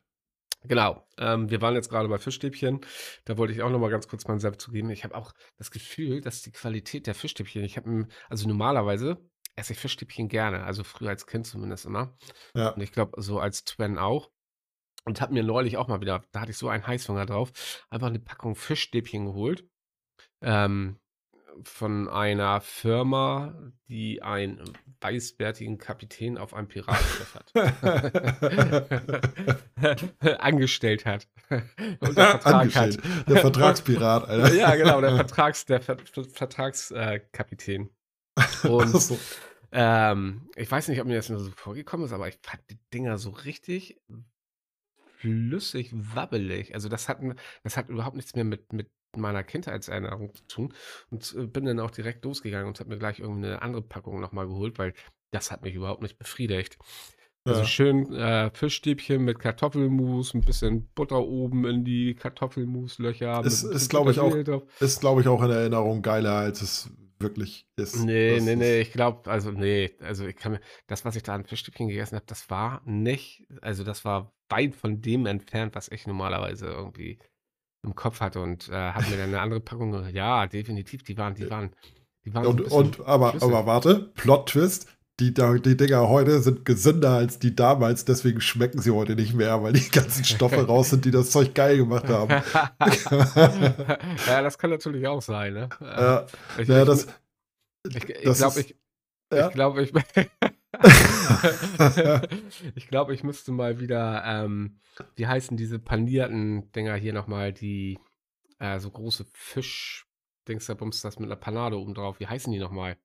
[0.64, 1.07] Genau.
[1.18, 2.80] Ähm, wir waren jetzt gerade bei Fischstäbchen.
[3.24, 4.91] Da wollte ich auch noch mal ganz kurz meinen Senf zugeben.
[4.91, 9.18] Ich habe auch das Gefühl, dass die Qualität der Fischstäbchen, ich habe, also normalerweise
[9.55, 12.16] esse ich Fischstäbchen gerne, also früher als Kind zumindest immer.
[12.55, 12.70] Ja.
[12.70, 14.30] Und ich glaube, so als Twen auch.
[15.05, 18.09] Und habe mir neulich auch mal wieder, da hatte ich so einen Heißhunger drauf, einfach
[18.09, 19.66] eine Packung Fischstäbchen geholt.
[20.43, 20.99] Ähm,
[21.65, 23.55] von einer Firma,
[23.89, 24.63] die einen
[25.01, 27.53] weißbärtigen Kapitän auf einem Piratenschiff hat.
[30.41, 31.29] Angestellt hat.
[32.01, 32.99] Unter Vertrag hat.
[33.29, 34.55] Der Vertragspirat, Alter.
[34.55, 37.91] Ja, genau, der Vertrags, der Ver Ver Vertragskapitän.
[38.69, 39.19] Und so.
[39.73, 42.79] ähm, ich weiß nicht, ob mir das nur so vorgekommen ist, aber ich fand die
[42.93, 44.01] Dinger so richtig
[45.19, 46.75] flüssig, wabbelig.
[46.75, 47.19] Also das hat,
[47.65, 50.75] das hat überhaupt nichts mehr mit, mit meiner Kindheitserinnerung zu tun.
[51.11, 54.21] Und äh, bin dann auch direkt losgegangen und habe mir gleich irgendwie eine andere Packung
[54.21, 54.95] nochmal geholt, weil
[55.31, 56.79] das hat mich überhaupt nicht befriedigt.
[57.45, 57.67] Also Ja.
[57.67, 63.43] schön äh, Fischstäbchen mit Kartoffelmus, ein bisschen Butter oben in die Kartoffelmuslöcher.
[63.45, 64.81] Ist, bisschen glaube ich, auch- Petersilie drauf.
[64.81, 66.91] Ist, glaube ich, auch in Erinnerung geiler, als es
[67.21, 67.97] wirklich ist.
[68.05, 71.17] Nee, Das nee, ist- nee, ich glaube, also nee, also ich kann mir, das, was
[71.17, 75.27] ich da an Fischstäbchen gegessen habe, das war nicht, also das war weit von dem
[75.27, 77.19] entfernt, was ich normalerweise irgendwie
[77.89, 81.16] im Kopf hatte und äh, habe mir dann eine andere Packung, ge- ja, definitiv, die
[81.18, 81.70] waren, die waren,
[82.24, 84.89] die waren so Und, bisschen und aber, aber warte, Plot-Twist.
[85.20, 89.61] Die, die Dinger heute sind gesünder als die damals, deswegen schmecken sie heute nicht mehr,
[89.64, 92.30] weil die ganzen Stoffe raus sind, die das Zeug geil gemacht haben.
[94.28, 95.68] ja, das kann natürlich auch sein, ne?
[95.80, 96.26] Ja,
[96.57, 97.09] ich ja, ich, das,
[97.89, 98.76] ich, ich glaube, ich,
[99.32, 99.49] ja.
[99.49, 99.93] ich glaube, ich,
[102.75, 104.81] ich glaube, ich müsste mal wieder, ähm,
[105.16, 107.99] wie heißen diese panierten Dinger hier nochmal, die
[108.59, 110.07] äh, so große Fisch,
[110.47, 112.21] Dings da bumst das mit einer Panade oben drauf.
[112.21, 112.97] Wie heißen die nochmal?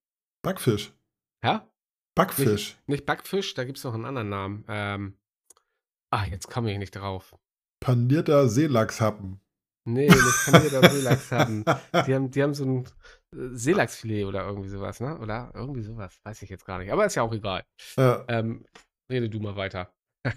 [0.42, 0.94] Backfisch.
[1.44, 1.70] Ja?
[2.16, 2.76] Backfisch.
[2.76, 4.66] Nicht, nicht Backfisch, da gibt es noch einen anderen Namen.
[4.68, 5.18] Ähm,
[6.10, 7.36] ah, jetzt komme ich nicht drauf.
[7.80, 9.42] Panierter Seelachshappen.
[9.86, 11.66] Nee, nicht panierter Seelachshappen.
[12.08, 12.88] Die haben, die haben so ein
[13.54, 15.18] Seelachsfilet oder irgendwie sowas, ne?
[15.20, 16.20] Oder irgendwie sowas.
[16.24, 16.92] Weiß ich jetzt gar nicht.
[16.92, 17.64] Aber ist ja auch egal.
[17.98, 18.24] Ja.
[18.28, 18.66] Ähm,
[19.10, 19.92] rede du mal weiter.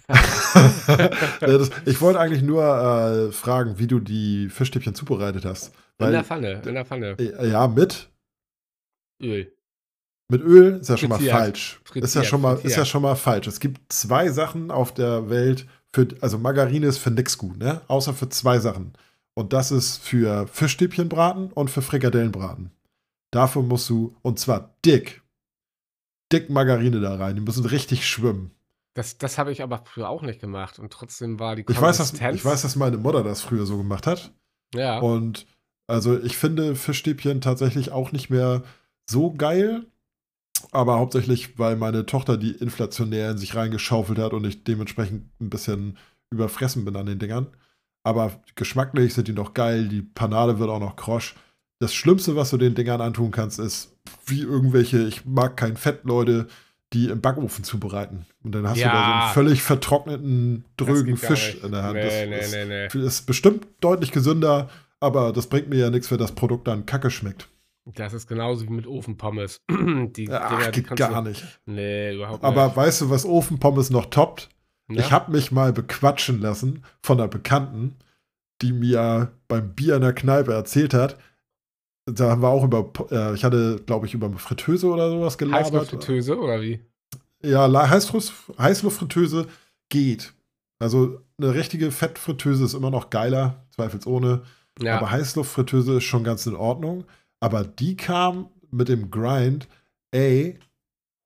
[1.85, 5.69] Ich wollte eigentlich nur äh, fragen, wie du die Fischstäbchen zubereitet hast.
[5.99, 7.17] in der Weil, Pfanne, in der Pfanne.
[7.19, 8.11] äh, ja, mit,
[9.23, 9.53] Öl.
[10.29, 11.81] mit Öl ist ja schon mal falsch.
[11.95, 13.47] Ist ja schon mal, ist ja schon mal falsch.
[13.47, 17.81] Es gibt zwei Sachen auf der Welt, für, also Margarine ist für nix gut, ne?
[17.89, 18.93] Außer für zwei Sachen.
[19.35, 22.71] Und das ist für Fischstäbchenbraten und für Frikadellenbraten.
[23.37, 25.23] Dafür musst du, und zwar dick,
[26.33, 27.37] dick Margarine da rein.
[27.37, 28.51] Die müssen richtig schwimmen.
[28.95, 30.79] Das, das habe ich aber früher auch nicht gemacht.
[30.79, 32.35] Und trotzdem war die Ich weiß, dass, Konsistenz.
[32.35, 34.33] ich weiß, dass meine Mutter das früher so gemacht hat.
[34.75, 35.01] Ja.
[35.01, 35.47] Und
[35.87, 38.63] also ich finde Fischstäbchen tatsächlich auch nicht mehr
[39.05, 39.85] so geil.
[40.73, 45.51] Aber hauptsächlich, weil meine Tochter die inflationär in sich reingeschaufelt hat und ich dementsprechend ein
[45.51, 45.99] bisschen
[46.31, 47.49] überfressen bin an den Dingern.
[48.03, 51.35] Aber geschmacklich sind die noch geil, die Panade wird auch noch krosch.
[51.79, 53.95] Das Schlimmste, was du den Dingern antun kannst, ist
[54.27, 56.47] wie irgendwelche, ich mag kein Fett, Leute,
[56.93, 58.25] die im Backofen zubereiten.
[58.43, 59.25] Und dann hast du da so Ja.
[59.25, 61.65] einen völlig vertrockneten, drögen Fisch nicht.
[61.65, 61.95] in der Hand.
[61.95, 63.07] Nee, das, nee, das, nee, nee.
[63.07, 64.71] ist bestimmt deutlich gesünder,
[65.01, 67.49] aber das bringt mir ja nichts, wenn das Produkt dann kacke schmeckt.
[67.85, 69.61] Das ist genauso wie mit Ofenpommes.
[69.71, 71.45] die Ach, Dinger, die geht gar du, nicht.
[71.67, 72.77] Nee, überhaupt Aber nicht.
[72.77, 74.49] weißt du, was Ofenpommes noch toppt?
[74.89, 75.01] Ne?
[75.01, 77.97] Ich habe mich mal bequatschen lassen von einer Bekannten,
[78.63, 81.17] die mir beim Bier in der Kneipe erzählt hat.
[82.07, 85.37] Da haben wir auch über, äh, ich hatte, glaube ich, über eine Fritteuse oder sowas
[85.39, 85.67] gelabert.
[85.67, 86.81] Heißluftfritteuse oder wie?
[87.43, 87.69] Ja,
[88.59, 89.47] Heißluftfritteuse
[89.89, 90.33] geht.
[90.79, 94.43] Also eine richtige Fettfritteuse ist immer noch geiler, zweifelsohne.
[94.81, 94.99] Ja.
[94.99, 97.05] Aber Heißluftfritteuse ist schon ganz in Ordnung.
[97.41, 99.69] Aber die kam mit dem Grind,
[100.13, 100.59] ey,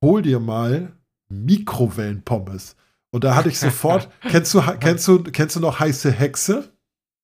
[0.02, 0.92] hol dir mal
[1.28, 2.76] Mikrowellenpommes.
[3.10, 6.72] Und da hatte ich sofort, kennst du, kennst du, kennst du noch heiße Hexe?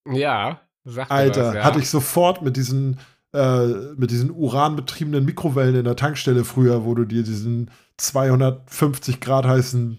[0.09, 1.65] ja, mir Alter, was, ja.
[1.65, 2.99] hatte ich sofort mit diesen,
[3.33, 3.67] äh,
[3.97, 9.99] mit diesen uranbetriebenen Mikrowellen in der Tankstelle früher, wo du dir diesen 250 Grad heißen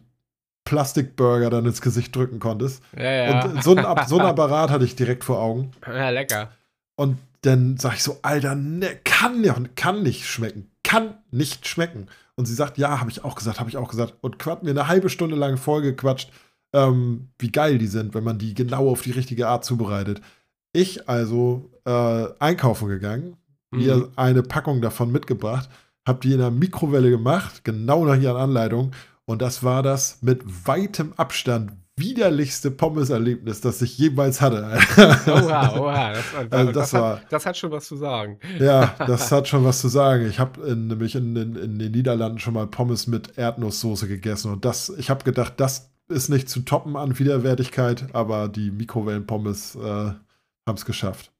[0.65, 2.84] Plastikburger dann ins Gesicht drücken konntest.
[2.97, 3.45] Ja, ja.
[3.45, 5.71] Und so ein, so ein Apparat hatte ich direkt vor Augen.
[5.86, 6.51] ja, lecker.
[6.95, 10.69] Und dann sag ich so, Alter, ne, kann ja, kann nicht schmecken.
[10.84, 12.07] Kann nicht schmecken.
[12.36, 14.15] Und sie sagt, ja, habe ich auch gesagt, habe ich auch gesagt.
[14.21, 16.32] Und quat mir eine halbe Stunde lang vollgequatscht,
[16.73, 20.21] ähm, wie geil die sind, wenn man die genau auf die richtige Art zubereitet.
[20.78, 23.38] Ich also äh, einkaufen gegangen,
[23.71, 23.80] Mhm.
[23.80, 25.67] mir eine Packung davon mitgebracht,
[26.07, 28.91] habe die in der Mikrowelle gemacht, genau nach ihren Anleitung.
[29.25, 34.78] Und das war das mit weitem Abstand widerlichste Pommeserlebnis, das ich jemals hatte.
[35.28, 36.13] Oha, oha.
[36.13, 38.39] Das, das, Also das, das hat, war- das hat schon was zu sagen.
[38.59, 40.28] Ja, das hat schon was zu sagen.
[40.30, 44.63] Ich habe nämlich in, in, in den Niederlanden schon mal Pommes mit Erdnusssoße gegessen und
[44.63, 50.11] das, ich habe gedacht, das ist nicht zu toppen an Widerwärtigkeit, aber die Mikrowellenpommes äh,
[50.68, 51.32] haben es geschafft.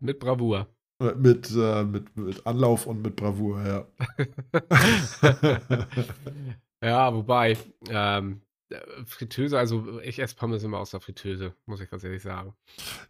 [0.00, 0.68] Mit Bravour.
[1.00, 3.86] Äh, Mit, äh, mit, mit Anlauf und mit Bravour, ja.
[6.82, 7.56] ja, wobei,
[7.88, 12.22] ähm, äh, Fritteuse, also ich esse Pommes immer aus der Fritteuse, muss ich ganz ehrlich
[12.22, 12.54] sagen.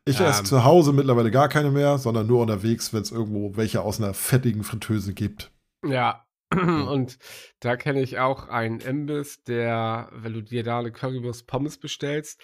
[0.07, 0.45] Ich esse Ähm.
[0.45, 4.15] zu Hause mittlerweile gar keine mehr, sondern nur unterwegs, wenn es irgendwo welche aus einer
[4.15, 5.53] fettigen Fritteuse gibt.
[5.87, 7.19] Ja, und
[7.61, 12.41] da kenne ich auch einen Imbiss, der, wenn du dir da eine Currywurst Pommes bestellst,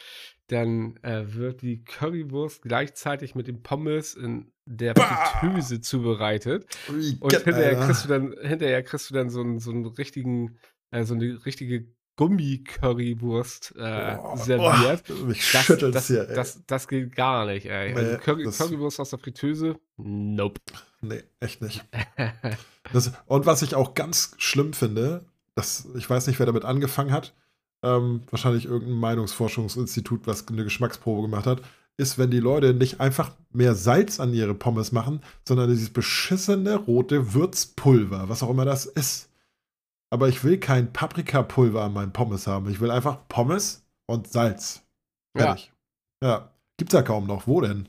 [0.51, 4.95] dann äh, wird die Currywurst gleichzeitig mit dem Pommes in der!
[4.97, 6.67] Fritteuse zubereitet.
[6.89, 7.87] Wie Und hinterher Alter.
[7.87, 10.59] kriegst du dann, hinterher kriegst du dann so einen, so einen richtigen,
[10.91, 11.87] äh, so eine richtige
[12.17, 15.05] Gummi-Currywurst äh, serviert.
[15.09, 16.35] boah, mich Das, schüttelt's das, hier, ey.
[16.35, 17.95] das, das geht gar nicht, ey.
[17.95, 19.79] Also Nee, Curry, das- Currywurst aus der Fritteuse?
[19.97, 20.61] Nope.
[21.01, 21.85] Nee, echt nicht.
[22.93, 25.25] Das, und was ich auch ganz schlimm finde,
[25.55, 27.35] das, ich weiß nicht, wer damit angefangen hat,
[27.83, 31.63] ähm, wahrscheinlich irgendein Meinungsforschungsinstitut, was eine Geschmacksprobe gemacht hat,
[31.97, 36.77] ist, wenn die Leute nicht einfach mehr Salz an ihre Pommes machen, sondern dieses beschissene
[36.77, 39.29] rote Würzpulver, was auch immer das ist.
[40.11, 42.71] Aber ich will kein Paprikapulver an meinen Pommes haben.
[42.71, 44.83] Ich will einfach Pommes und Salz.
[45.37, 45.47] ja.
[45.47, 45.73] Fertig.
[46.23, 46.51] Ja.
[46.79, 47.47] Gibt's ja kaum noch.
[47.47, 47.89] Wo denn?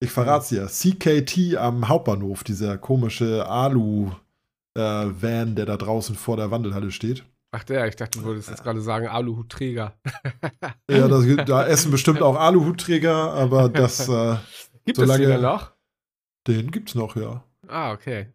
[0.00, 0.66] Ich verrat's dir.
[0.66, 7.24] CKT am Hauptbahnhof, dieser komische Alu-Van, der da draußen vor der Wandelhalle steht.
[7.52, 9.98] Ach der, ich dachte, du wolltest jetzt gerade sagen Aluhutträger.
[10.90, 14.36] Ja, das, da essen bestimmt auch Aluhutträger, aber das, äh,
[14.84, 15.72] Gibt es Solange- den denn noch?
[16.46, 17.42] den gibt's noch, ja.
[17.66, 18.32] Ah, okay.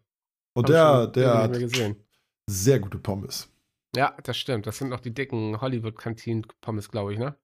[0.54, 1.96] Und Hab der, schon der hat
[2.46, 3.48] sehr gute Pommes.
[3.96, 4.66] Ja, das stimmt.
[4.66, 7.36] Das sind noch die dicken Hollywood-Kantinen-Pommes, glaube ich, ne?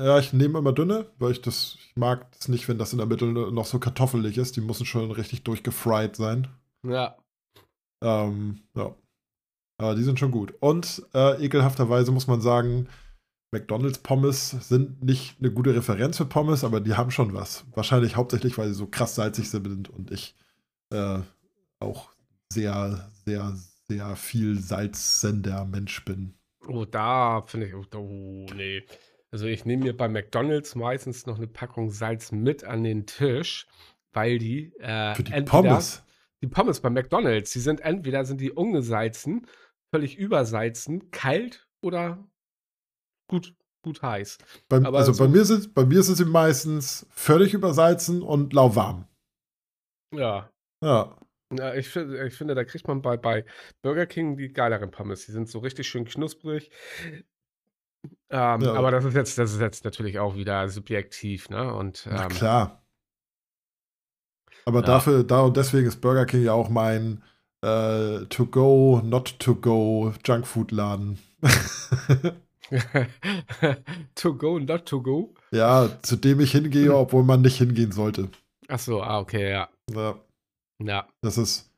[0.00, 2.98] Ja, ich nehme immer dünne, weil ich das, ich mag es nicht, wenn das in
[2.98, 4.54] der Mitte noch so kartoffelig ist.
[4.56, 6.48] Die müssen schon richtig durchgefried sein.
[6.84, 7.16] Ja.
[8.04, 8.94] Ähm, ja.
[9.78, 10.54] Aber die sind schon gut.
[10.60, 12.88] Und äh, ekelhafterweise muss man sagen,
[13.52, 17.64] McDonalds Pommes sind nicht eine gute Referenz für Pommes, aber die haben schon was.
[17.74, 20.34] Wahrscheinlich hauptsächlich, weil sie so krass salzig sind und ich
[20.90, 21.20] äh,
[21.80, 22.10] auch
[22.52, 23.54] sehr, sehr,
[23.88, 26.34] sehr viel salzsender Mensch bin.
[26.66, 28.82] Oh, da finde ich, oh, nee.
[29.30, 33.66] Also ich nehme mir bei McDonalds meistens noch eine Packung Salz mit an den Tisch,
[34.12, 36.02] weil die äh, Für die entweder Pommes.
[36.42, 39.46] die Pommes bei McDonalds, die sind entweder sind die ungesalzen,
[39.96, 42.22] völlig übersalzen, kalt oder
[43.30, 44.36] gut, gut heiß.
[44.68, 48.52] Bei, Aber also so- bei, mir sind, bei mir sind sie meistens völlig übersalzen und
[48.52, 49.08] lauwarm.
[50.14, 50.50] Ja.
[50.84, 51.18] Ja.
[51.56, 53.44] Ja, ich, finde, ich finde, da kriegt man bei, bei
[53.80, 55.24] Burger King die geileren Pommes.
[55.26, 56.70] Die sind so richtig schön knusprig.
[58.28, 58.74] Ähm, Ja.
[58.74, 61.72] Aber das ist jetzt, das ist jetzt natürlich auch wieder subjektiv, ne?
[61.72, 62.84] Und Na ähm, klar.
[64.66, 64.86] Aber Ja.
[64.86, 67.22] dafür, da und deswegen ist Burger King ja auch mein
[67.66, 71.18] äh, To-Go, Not-To-Go Junkfood-Laden.
[74.14, 75.34] to go, not to go.
[75.52, 78.28] ja, zu dem ich hingehe, obwohl man nicht hingehen sollte.
[78.68, 79.68] Ach so, ah, okay, ja.
[79.92, 80.16] Ja,
[80.82, 81.70] Ja, das ist,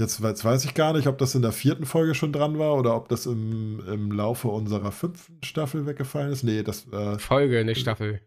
[0.00, 2.74] jetzt, jetzt weiß ich gar nicht, ob das in der vierten Folge schon dran war
[2.76, 6.42] oder ob das im, im Laufe unserer fünften Staffel weggefallen ist.
[6.42, 8.20] Nee, das, äh, Folge, nicht Staffel.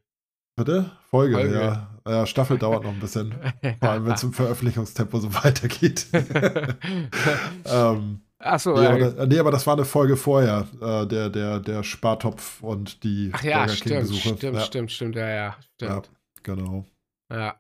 [0.56, 0.92] Bitte?
[1.10, 1.56] Folge, Folge.
[1.56, 1.96] ja.
[2.08, 3.34] Ja, Staffel dauert noch ein bisschen.
[3.80, 6.08] Vor allem, wenn es im Veröffentlichungstempo so weitergeht.
[7.66, 11.08] ähm, Ach so, nee, aber äh, das, nee, aber das war eine Folge vorher, äh,
[11.08, 15.58] der, der, der Spartopf und die ach ja, stimmt, stimmt, ja, stimmt, stimmt, ja, ja,
[15.76, 16.12] stimmt.
[16.44, 16.86] genau.
[17.32, 17.60] Ja.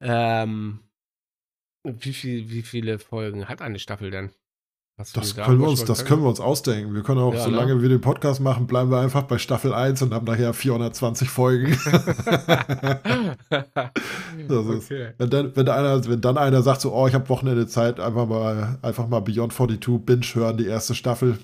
[0.00, 0.80] Ähm,
[1.84, 4.30] wie, viel, wie viele Folgen hat eine Staffel denn?
[4.96, 6.94] Hast Das können, wir uns, das können wir uns ausdenken.
[6.94, 7.82] Wir können auch, Ja, solange ne?
[7.82, 11.76] wir den Podcast machen, bleiben wir einfach bei Staffel 1 und haben nachher 420 Folgen.
[14.48, 15.12] Das ist- okay.
[15.18, 18.26] wenn, dann, wenn, einer, wenn dann einer sagt, so, oh, ich habe Wochenende Zeit, einfach
[18.26, 21.38] mal, einfach mal Beyond 42 Binge hören, die erste Staffel.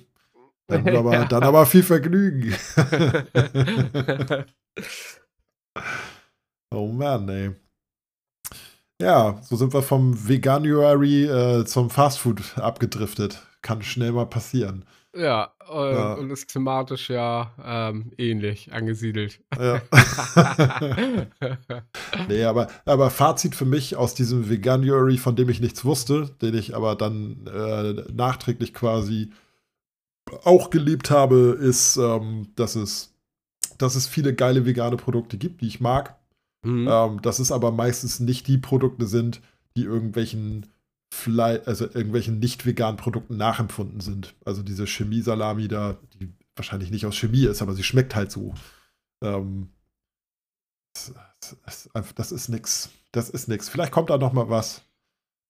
[0.66, 1.24] Dann aber, Ja.
[1.24, 2.54] dann aber viel Vergnügen.
[6.72, 7.50] Oh Mann, ey.
[9.00, 13.40] Ja, so sind wir vom Veganuary äh, zum Fastfood abgedriftet.
[13.62, 14.84] Kann schnell mal passieren.
[15.14, 16.14] ja, äh, Ja.
[16.14, 19.40] und ist thematisch ja ähm, ähnlich angesiedelt.
[19.58, 19.80] Ja.
[22.28, 26.54] nee, aber, aber Fazit für mich aus diesem Veganuary, von dem ich nichts wusste, den
[26.54, 29.32] ich aber dann äh, nachträglich quasi
[30.44, 33.12] auch geliebt habe, ist, ähm, dass, es,
[33.78, 36.16] dass es viele geile vegane Produkte gibt, die ich mag.
[36.62, 36.88] Mhm.
[36.90, 39.40] Ähm, dass es aber meistens nicht die Produkte sind,
[39.76, 40.66] die irgendwelchen
[41.12, 44.34] Fle also irgendwelchen nicht veganen Produkten nachempfunden sind.
[44.44, 48.54] Also diese Chemiesalami da, die wahrscheinlich nicht aus Chemie ist, aber sie schmeckt halt so.
[49.22, 49.70] Ähm,
[50.94, 51.14] das,
[51.64, 52.90] das, das ist nix.
[53.12, 53.68] Das ist nix.
[53.68, 54.82] Vielleicht kommt da noch mal was,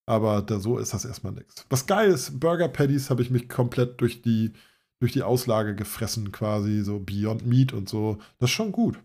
[0.07, 1.67] aber da, so ist das erstmal nix.
[1.69, 4.53] Was geil ist, Burger Patties habe ich mich komplett durch die
[5.01, 8.19] durch die Auslage gefressen quasi, so Beyond Meat und so.
[8.39, 8.99] Das ist schon gut.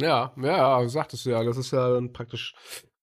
[0.00, 1.42] Ja, ja, sagtest du ja.
[1.44, 2.54] Das ist ja dann praktisch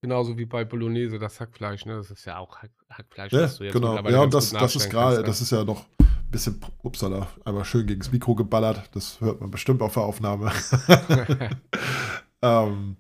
[0.01, 1.95] genauso wie bei Bolognese, das Hackfleisch, ne?
[1.95, 3.97] Das ist ja auch Hack, Hackfleisch, Ja, was du jetzt genau.
[4.07, 5.23] Ja, und das, das ist gerade, ne?
[5.23, 8.89] das ist ja noch ein bisschen, upsala, einmal schön gegen das Mikro geballert.
[8.93, 10.51] Das hört man bestimmt auf der Aufnahme.
[12.41, 12.97] ähm,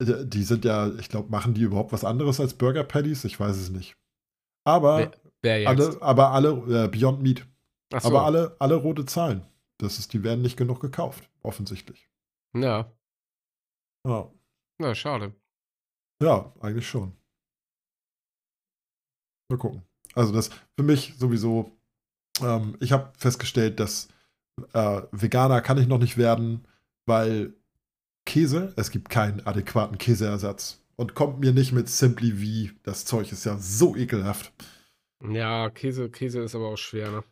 [0.00, 3.24] die sind ja, ich glaube, machen die überhaupt was anderes als Burger Patties?
[3.24, 3.96] Ich weiß es nicht.
[4.64, 5.12] Aber Wer-
[5.44, 6.50] Wer alle, aber alle,
[6.84, 7.44] äh, Beyond Meat,
[7.90, 7.98] so.
[8.08, 9.44] aber alle, alle rote Zahlen.
[9.78, 12.08] Das ist, die werden nicht genug gekauft, offensichtlich.
[12.54, 12.92] Ja,
[14.06, 14.30] Ja,
[14.78, 15.32] na, schade.
[16.20, 17.12] ja eigentlich schon.
[19.48, 19.82] Mal gucken.
[20.14, 21.70] Also das für mich sowieso,
[22.40, 24.08] ähm, ich habe festgestellt, dass
[24.72, 26.66] äh, Veganer kann ich noch nicht werden,
[27.06, 27.54] weil
[28.26, 30.78] Käse, es gibt keinen adäquaten Käseersatz.
[30.96, 34.52] Und kommt mir nicht mit Simply wie, das Zeug ist ja so ekelhaft.
[35.20, 37.24] Ja, Käse, Käse ist aber auch schwer, ne?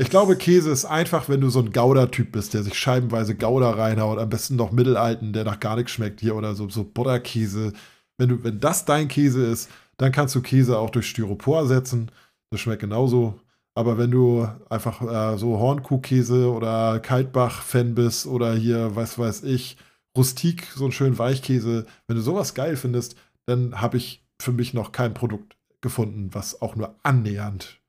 [0.00, 3.72] Ich glaube, Käse ist einfach, wenn du so ein Gouda-Typ bist, der sich scheibenweise Gouda
[3.72, 7.74] reinhaut, am besten noch mittelalten, der nach gar nichts schmeckt hier oder so, so Butterkäse.
[8.16, 12.10] Wenn, du, wenn das dein Käse ist, dann kannst du Käse auch durch Styropor ersetzen.
[12.50, 13.40] Das schmeckt genauso.
[13.74, 19.76] Aber wenn du einfach äh, so Hornkuhkäse oder Kaltbach-Fan bist oder hier, was weiß ich,
[20.16, 24.72] Rustik, so einen schönen Weichkäse, wenn du sowas geil findest, dann habe ich für mich
[24.72, 27.79] noch kein Produkt gefunden, was auch nur annähernd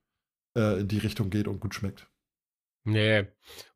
[0.56, 2.08] äh, in die Richtung geht und gut schmeckt.
[2.84, 3.28] Nee.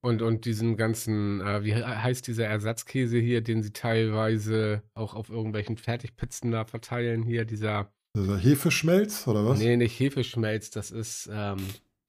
[0.01, 5.13] Und, und diesen ganzen, äh, wie he- heißt dieser Ersatzkäse hier, den sie teilweise auch
[5.13, 9.59] auf irgendwelchen Fertigpizzen da verteilen hier, dieser, Also Hefeschmelz oder was?
[9.59, 11.57] nee, nicht Hefeschmelz, das ist, ähm,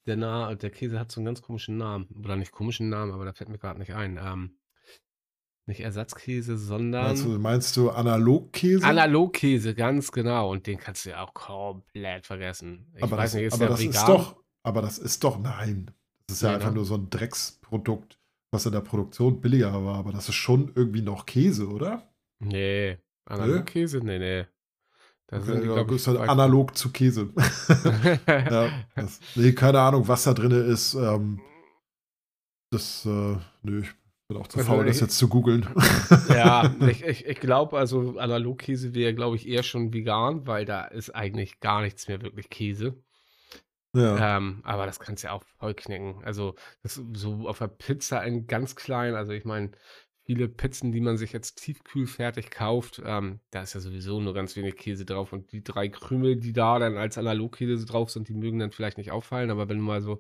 [0.07, 2.07] der, Na der Käse hat so einen ganz komischen Namen.
[2.25, 4.19] Oder nicht komischen Namen, aber da fällt mir gerade nicht ein.
[4.23, 4.57] Ähm,
[5.69, 8.87] nicht Ersatzkäse, Meinst du, sondern meinst du Analogkäse?
[8.87, 10.53] Analogkäse, ganz genau.
[10.53, 12.87] Und den kannst du ja auch komplett vergessen.
[12.97, 14.07] Ich aber weiß das, nicht, ist aber der das ist vegan?
[14.07, 14.37] doch,
[14.67, 15.93] aber das ist doch, nein.
[16.27, 16.77] Das ist ja Nee, einfach ne?
[16.77, 18.19] nur so ein Drecksprodukt,
[18.51, 19.97] was in der Produktion billiger war.
[19.97, 22.13] Aber das ist schon irgendwie noch Käse, oder?
[22.41, 23.99] Nee, Analogkäse?
[23.99, 24.47] Nee, nee.
[25.29, 27.33] Da sind die, ja, ich, ist halt analog zu Käse.
[28.27, 30.95] ja, das, nee, keine Ahnung, was da drin ist.
[30.95, 31.41] Ähm,
[32.73, 33.95] das, äh, nö, ich
[34.29, 35.69] bin auch zu Also faul, das jetzt zu googeln.
[36.29, 40.85] Ja, ich, ich, ich glaube, also Analogkäse wäre, glaube ich, eher schon vegan, weil da
[40.87, 42.97] ist eigentlich gar nichts mehr wirklich Käse.
[43.97, 44.37] Ja.
[44.37, 46.23] Ähm, aber das kannst du ja auch voll knicken.
[46.25, 49.71] Also, das so auf der Pizza ein ganz klein, also ich meine,
[50.25, 54.57] viele Pizzen, die man sich jetzt tiefkühlfertig kauft, ähm, da ist ja sowieso nur ganz
[54.57, 58.35] wenig Käse drauf und die drei Krümel, die da dann als Analogkäse drauf sind, die
[58.35, 60.19] mögen dann vielleicht nicht auffallen, aber wenn du mal so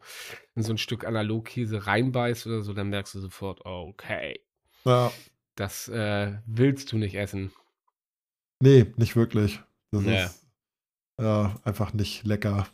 [0.54, 4.40] in so ein Stück Analogkäse reinbeißt oder so, dann merkst du sofort, okay,
[4.84, 5.12] ja.
[5.56, 7.50] das äh, willst du nicht essen.
[8.60, 9.60] Nee, nicht wirklich.
[9.90, 10.22] Das Nee.
[10.24, 10.46] ist
[11.20, 12.68] ja, einfach nicht lecker.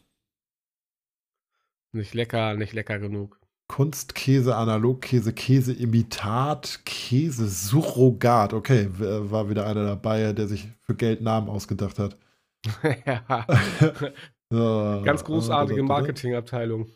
[1.93, 3.41] Nicht lecker, nicht lecker genug.
[3.69, 8.53] Kunstkäse, Analogkäse, Käseimitat, Käse-Surrogat.
[8.53, 12.19] Okay, w- war wieder einer dabei, der sich für Geld Namen ausgedacht hat.
[13.07, 13.47] ja,
[14.53, 16.89] So, ganz großartige äh, Marketingabteilung.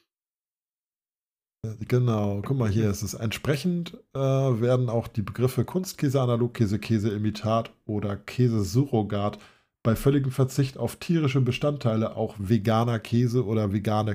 [1.88, 7.72] Genau, guck mal hier, es ist entsprechend äh, werden auch die Begriffe Kunstkäse, Analogkäse, Käseimitat
[7.86, 9.38] oder Käsesurrogat
[9.82, 14.14] bei völligem Verzicht auf tierische Bestandteile auch veganer Käse oder vegane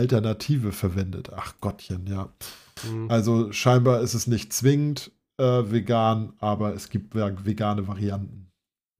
[0.00, 1.30] Käsealternative verwendet.
[1.34, 2.32] Ach Gottchen, ja.
[2.88, 3.10] Mhm.
[3.10, 8.50] Also scheinbar ist es nicht zwingend äh, vegan, aber es gibt ve- vegane Varianten.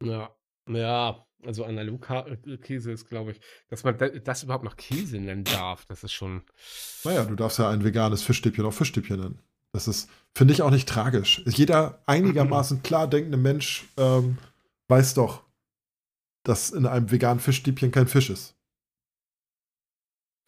[0.03, 0.31] Ja,
[0.69, 5.85] ja, also Analogkäse ist, glaube ich, dass man da- das überhaupt noch Käse nennen darf,
[5.87, 6.43] das ist schon.
[7.05, 9.39] Naja, du darfst ja ein veganes Fischstäbchen auch Fischstäbchen nennen.
[9.73, 11.43] Das ist, finde ich, auch nicht tragisch.
[11.47, 14.39] Jeder einigermaßen klar denkende Mensch ähm,
[14.89, 15.43] weiß doch,
[16.45, 18.56] dass in einem veganen Fischstäbchen kein Fisch ist.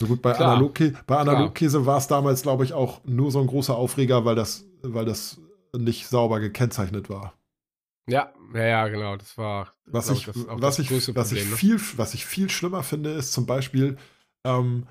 [0.01, 1.19] So gut, bei, Klar, Analogkä bei.
[1.19, 5.05] Analogkäse war es damals, glaube ich, auch nur so ein großer Aufreger, weil das, weil
[5.05, 5.41] das
[5.77, 7.35] nicht sauber gekennzeichnet war.
[8.09, 9.75] Ja, ja, ja, genau, das war.
[9.87, 11.57] Was ich, was, ich, größte was, ich Problem, ne?
[11.57, 13.99] viel, was ich viel schlimmer finde, ist zum Beispiel
[14.45, 14.87] ähm,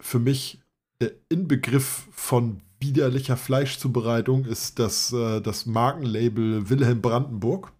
[0.00, 0.60] für mich
[1.00, 7.72] der Inbegriff von widerlicher Fleischzubereitung ist das, äh, das Markenlabel Wilhelm Brandenburg.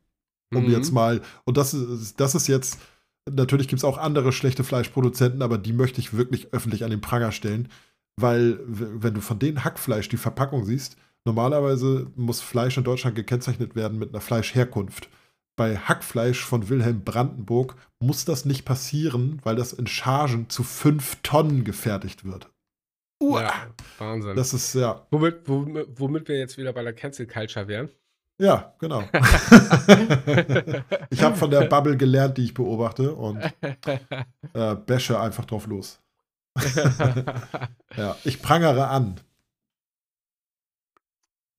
[0.53, 0.73] Um Mhm.
[0.73, 2.81] jetzt mal, und das ist, das ist jetzt,
[3.29, 7.01] natürlich gibt es auch andere schlechte Fleischproduzenten, aber die möchte ich wirklich öffentlich an den
[7.01, 7.69] Pranger stellen,
[8.17, 13.77] weil wenn du von denen Hackfleisch die Verpackung siehst, normalerweise muss Fleisch in Deutschland gekennzeichnet
[13.77, 15.09] werden mit einer Fleischherkunft.
[15.57, 21.19] Bei Hackfleisch von Wilhelm Brandenburg muss das nicht passieren, weil das in Chargen zu fünf
[21.23, 22.51] Tonnen gefertigt wird.
[23.23, 24.37] Uah, Ja, Wahnsinn.
[24.37, 27.91] Das ist ja, womit, womit, womit wir jetzt wieder bei der Cancel Culture wären.
[28.41, 29.03] Ja, genau.
[31.11, 33.39] ich habe von der Bubble gelernt, die ich beobachte und
[34.55, 36.01] äh, bashe einfach drauf los.
[37.97, 39.21] Ja, ich prangere an.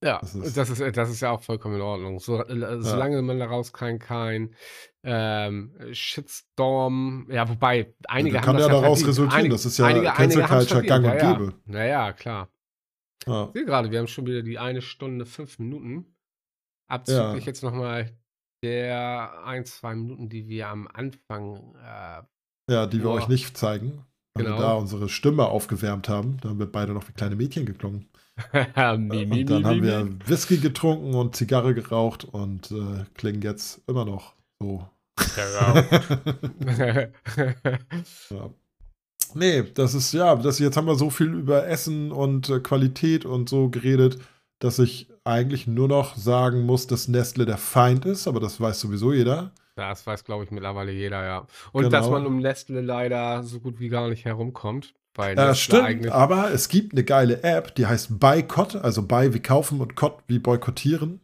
[0.04, 2.20] Ja, Das das ist- ist, das ist, ja auch vollkommen in Ordnung.
[2.20, 4.56] So, äh, solange man daraus kein, kein
[5.04, 9.08] ähm, Shitstorm, ja, wobei einige das haben kann das ja daraus verdient.
[9.10, 9.40] resultieren.
[9.40, 11.24] Einige, das ist ja einige, Cancel Culture gang und gäbe.
[11.24, 11.54] Ja, ja.
[11.66, 12.50] Naja, klar.
[13.28, 13.46] Ja.
[13.46, 16.16] Ich sehe gerade, wir haben schon wieder die eine Stunde, fünf Minuten.
[16.92, 17.48] Abzüglich Ja.
[17.48, 18.12] jetzt nochmal
[18.64, 22.22] der ein, zwei Minuten, die wir am Anfang äh,
[22.72, 24.58] ja, die wir euch nicht zeigen, weil Genau.
[24.58, 26.38] wir da unsere Stimme aufgewärmt haben.
[26.42, 28.08] Da haben wir beide noch wie kleine Mädchen geklungen.
[28.98, 30.08] mi, mi, und dann haben wir.
[30.26, 34.88] Whisky getrunken und Zigarre geraucht und äh, klingen jetzt immer noch so.
[38.30, 38.50] ja.
[39.34, 43.26] Nee, das ist ja, das, jetzt haben wir so viel über Essen und äh, Qualität
[43.26, 44.18] und so geredet,
[44.62, 48.80] dass ich eigentlich nur noch sagen muss, dass Nestle der Feind ist, aber das weiß
[48.80, 49.52] sowieso jeder.
[49.76, 51.48] Das weiß, glaube ich, mittlerweile jeder, ja.
[51.72, 51.90] Und Genau.
[51.90, 54.94] dass man um Nestle leider so gut wie gar nicht herumkommt.
[55.16, 59.42] Weil Äh, stimmt, aber es gibt eine geile App, die heißt Boycott, also Buy wie
[59.42, 61.20] kaufen und Cott wie boykottieren,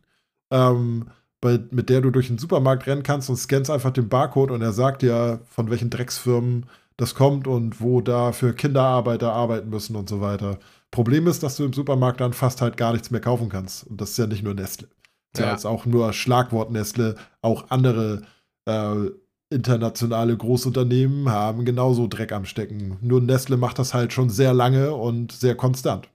[0.51, 1.09] ähm,
[1.39, 4.61] bei, mit der du durch den Supermarkt rennen kannst und scannst einfach den Barcode und
[4.61, 6.65] er sagt dir, von welchen Drecksfirmen
[6.97, 10.57] das kommt und wo da für Kinderarbeiter arbeiten müssen und so weiter.
[10.91, 13.85] Problem ist, dass du im Supermarkt dann fast halt gar nichts mehr kaufen kannst.
[13.87, 14.87] Und das ist ja nicht nur Nestle.
[14.87, 14.95] Das
[15.33, 15.51] ist ja Ja.
[15.51, 18.21] jetzt auch nur Schlagwort Nestle, auch andere
[18.65, 19.09] äh,
[19.49, 22.97] internationale Großunternehmen haben genauso Dreck am Stecken.
[23.01, 26.09] Nur Nestle macht das halt schon sehr lange und sehr konstant.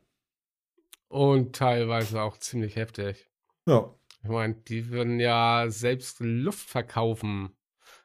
[1.08, 3.28] Und teilweise auch ziemlich heftig.
[3.66, 3.90] Ja,
[4.22, 7.50] Ich meine, die würden ja selbst Luft verkaufen.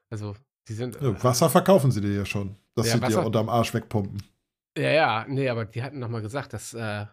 [0.10, 0.36] Also,
[0.68, 1.00] die sind.
[1.02, 2.56] ja Wasser verkaufen sie dir ja schon.
[2.76, 4.22] Das Ja, sie dir Wasser- unterm Arsch wegpumpen.
[4.78, 7.06] Ja, ja, nee, aber die hatten noch mal gesagt, dass, äh,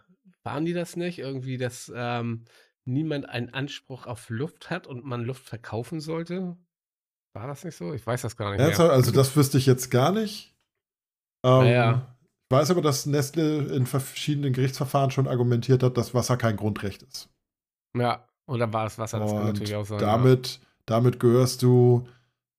[0.43, 1.19] waren die das nicht?
[1.19, 2.45] Irgendwie, dass, ähm,
[2.85, 6.57] niemand einen Anspruch auf Luft hat und man Luft verkaufen sollte?
[7.35, 7.93] War das nicht so?
[7.95, 8.89] Ich weiß das gar nicht Ernsthaft?
[8.89, 8.93] mehr.
[8.97, 10.55] Also das wüsste ich jetzt gar nicht.
[11.45, 12.17] Ähm, Naja.
[12.51, 17.03] Ich weiß aber, dass Nestle in verschiedenen Gerichtsverfahren schon argumentiert hat, dass Wasser kein Grundrecht
[17.03, 17.31] ist.
[17.97, 19.19] Ja, oder war es Wasser?
[19.19, 19.99] Das kann Und natürlich auch sein.
[19.99, 20.07] ja.
[20.07, 22.07] damit, damit gehörst du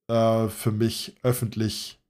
[0.10, 2.01] äh, für mich öffentlich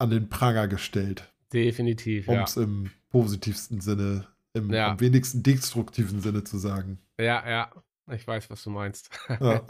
[0.00, 2.44] an den Pranger gestellt, Definitiv, um ja.
[2.44, 4.92] es im positivsten Sinne, im Ja.
[4.92, 6.98] am wenigsten destruktiven Sinne zu sagen.
[7.18, 7.70] Ja, ja.
[8.10, 9.10] Ich weiß, was du meinst.
[9.28, 9.62] Ja.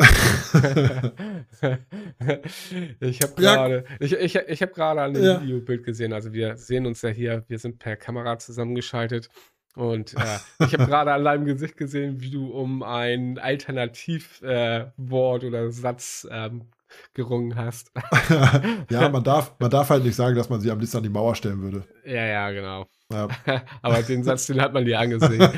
[3.00, 3.54] ich habe Ja.
[3.54, 5.42] gerade ich, ich, ich hab gerade an dem Ja.
[5.42, 6.12] Videobild gesehen.
[6.12, 9.28] Also wir sehen uns ja hier, wir sind per Kamera zusammengeschaltet.
[9.74, 15.46] Und äh, ich habe gerade an deinem Gesicht gesehen, wie du um ein Alternativwort äh,
[15.46, 16.66] oder Satz ähm,
[17.14, 17.92] gerungen hast.
[18.90, 21.08] ja, man darf, man darf halt nicht sagen, dass man sie am liebsten an die
[21.08, 21.84] Mauer stellen würde.
[22.04, 22.86] ja, ja, genau.
[23.12, 23.28] Ja,
[23.82, 25.40] Aber den Satz, den hat man dir angesehen.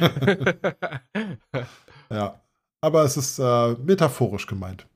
[2.11, 2.41] ja.
[2.81, 4.87] Aber es ist äh, metaphorisch gemeint.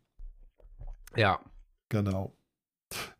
[1.16, 1.40] ja.
[1.90, 2.34] Genau.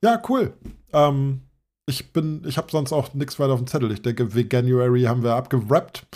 [0.02, 0.52] Ja, cool.
[0.92, 1.48] Ähm,
[1.86, 3.90] ich bin, ich habe sonst auch nichts weiter auf dem Zettel.
[3.92, 6.06] Ich denke, Veganuary haben wir abgerappt,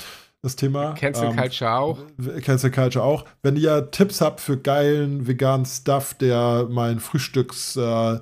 [0.42, 0.94] das Thema.
[0.94, 1.98] Cancel Ähm, Culture auch.
[2.42, 3.24] Cancel Culture auch.
[3.42, 8.18] Wenn ihr Tipps habt für geilen veganen Stuff, der mein Frühstücks, äh,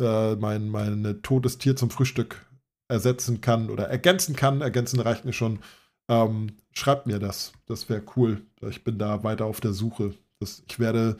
[0.00, 2.46] äh, mein, mein totes Tier zum Frühstück
[2.88, 5.58] ersetzen kann oder ergänzen kann, ergänzen reicht mir schon,
[6.08, 7.52] ähm, schreibt mir das.
[7.66, 8.42] Das wäre cool.
[8.68, 10.14] Ich bin da weiter auf der Suche.
[10.40, 11.18] Das, ich werde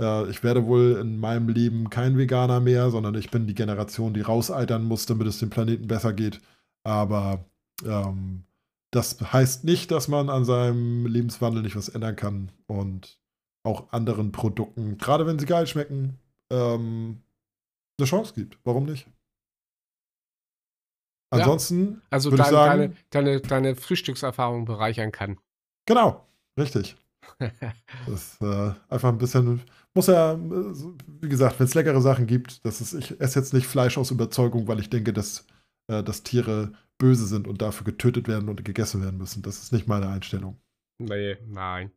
[0.00, 4.14] äh, ich werde wohl in meinem Leben kein Veganer mehr, sondern ich bin die Generation,
[4.14, 6.40] die rauseitern muss, damit es dem Planeten besser geht.
[6.84, 7.44] Aber
[7.84, 8.44] ähm,
[8.92, 13.18] das heißt nicht, dass man an seinem Lebenswandel nicht was ändern kann und
[13.64, 16.18] auch anderen Produkten, gerade wenn sie geil schmecken,
[16.50, 17.22] ähm,
[17.98, 18.58] eine Chance gibt.
[18.64, 19.06] Warum nicht?
[21.34, 21.40] Ja.
[21.40, 25.38] Ansonsten Also würde ich dein, sagen, deine, deine, deine Frühstückserfahrung bereichern kann.
[25.86, 26.26] genau,
[26.58, 26.96] richtig.
[28.06, 29.62] Das ist äh, einfach ein bisschen,
[29.94, 33.66] muss ja, wie gesagt, wenn es leckere Sachen gibt, das ist, ich esse jetzt nicht
[33.66, 35.46] Fleisch aus Überzeugung, weil ich denke, dass,
[35.88, 36.72] äh, dass Tiere
[37.02, 39.42] böse sind und dafür getötet werden und gegessen werden müssen.
[39.42, 40.60] Das ist nicht meine Einstellung.
[40.98, 41.90] nee, nein.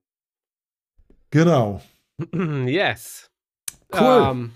[1.30, 1.82] Genau.
[2.66, 3.30] yes.
[3.94, 4.28] Cool.
[4.32, 4.52] Ähm,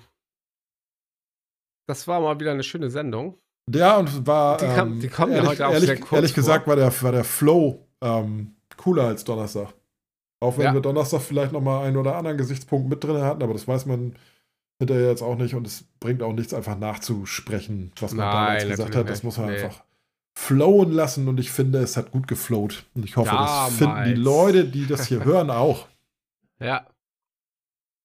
[1.88, 3.38] das war mal wieder eine schöne Sendung.
[3.72, 4.58] Ja, und war.
[4.58, 6.36] Die kam- ähm, die kommen ja heute auch ehrlich, sehr kurz ehrlich vor.
[6.44, 9.74] gesagt war der, war der Flow ähm, cooler als Donnerstag.
[10.42, 10.74] Auch wenn Ja.
[10.74, 14.16] wir Donnerstag vielleicht nochmal einen oder anderen Gesichtspunkt mit drin hatten, aber das weiß man
[14.80, 18.68] hinterher jetzt auch nicht und es bringt auch nichts, einfach nachzusprechen, was man Nein, damals
[18.70, 19.10] gesagt hat.
[19.10, 19.62] Das muss man Nee.
[19.62, 19.84] einfach
[20.38, 22.84] flowen lassen und ich finde, es hat gut geflowt.
[22.96, 24.20] Und ich hoffe, das finden die Damals.
[24.20, 25.88] Leute, die das hier hören, auch.
[26.62, 26.86] Ja.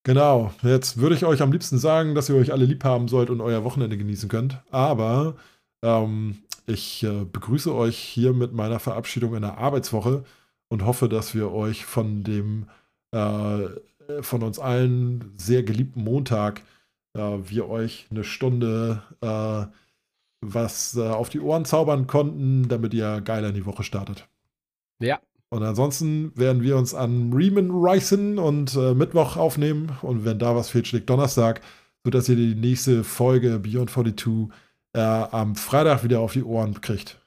[0.05, 3.31] Genau, jetzt würde ich euch am liebsten sagen, dass ihr euch alle lieb haben sollt
[3.31, 4.63] und euer Wochenende genießen könnt.
[4.71, 5.35] Aber
[5.83, 10.23] ähm, ich äh, begrüße euch hier mit meiner Verabschiedung in der Arbeitswoche
[10.69, 12.69] und hoffe, dass wir euch von dem
[13.11, 13.69] äh,
[14.21, 16.63] von uns allen sehr geliebten Montag,
[17.15, 19.67] äh, wir euch eine Stunde äh,
[20.53, 24.29] was äh, auf die Ohren zaubern konnten, damit ihr geiler in die Woche startet.
[25.01, 25.21] Ja.
[25.51, 29.93] Und ansonsten werden wir uns an Riemen reißen und äh, Mittwoch aufnehmen.
[30.03, 31.61] Und wenn da was fehlt, schlägt Donnerstag,
[32.03, 34.49] sodass ihr die nächste Folge Beyond 42
[34.95, 37.21] äh, am Freitag wieder auf die Ohren kriegt.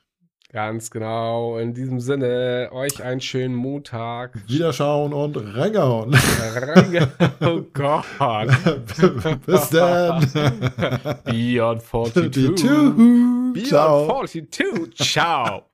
[0.58, 1.60] Ganz genau.
[1.60, 4.34] In diesem Sinne, euch einen schönen Montag.
[4.48, 6.16] Wiederschauen und reingehauen.
[6.16, 7.08] Reinge-
[7.42, 8.04] oh Gott.
[9.46, 10.28] Bis dann.
[11.26, 12.32] Beyond 42.
[12.32, 12.92] Die Two.
[13.54, 14.08] Beyond Ciao.
[14.08, 14.96] 42.
[14.98, 15.67] Ciao.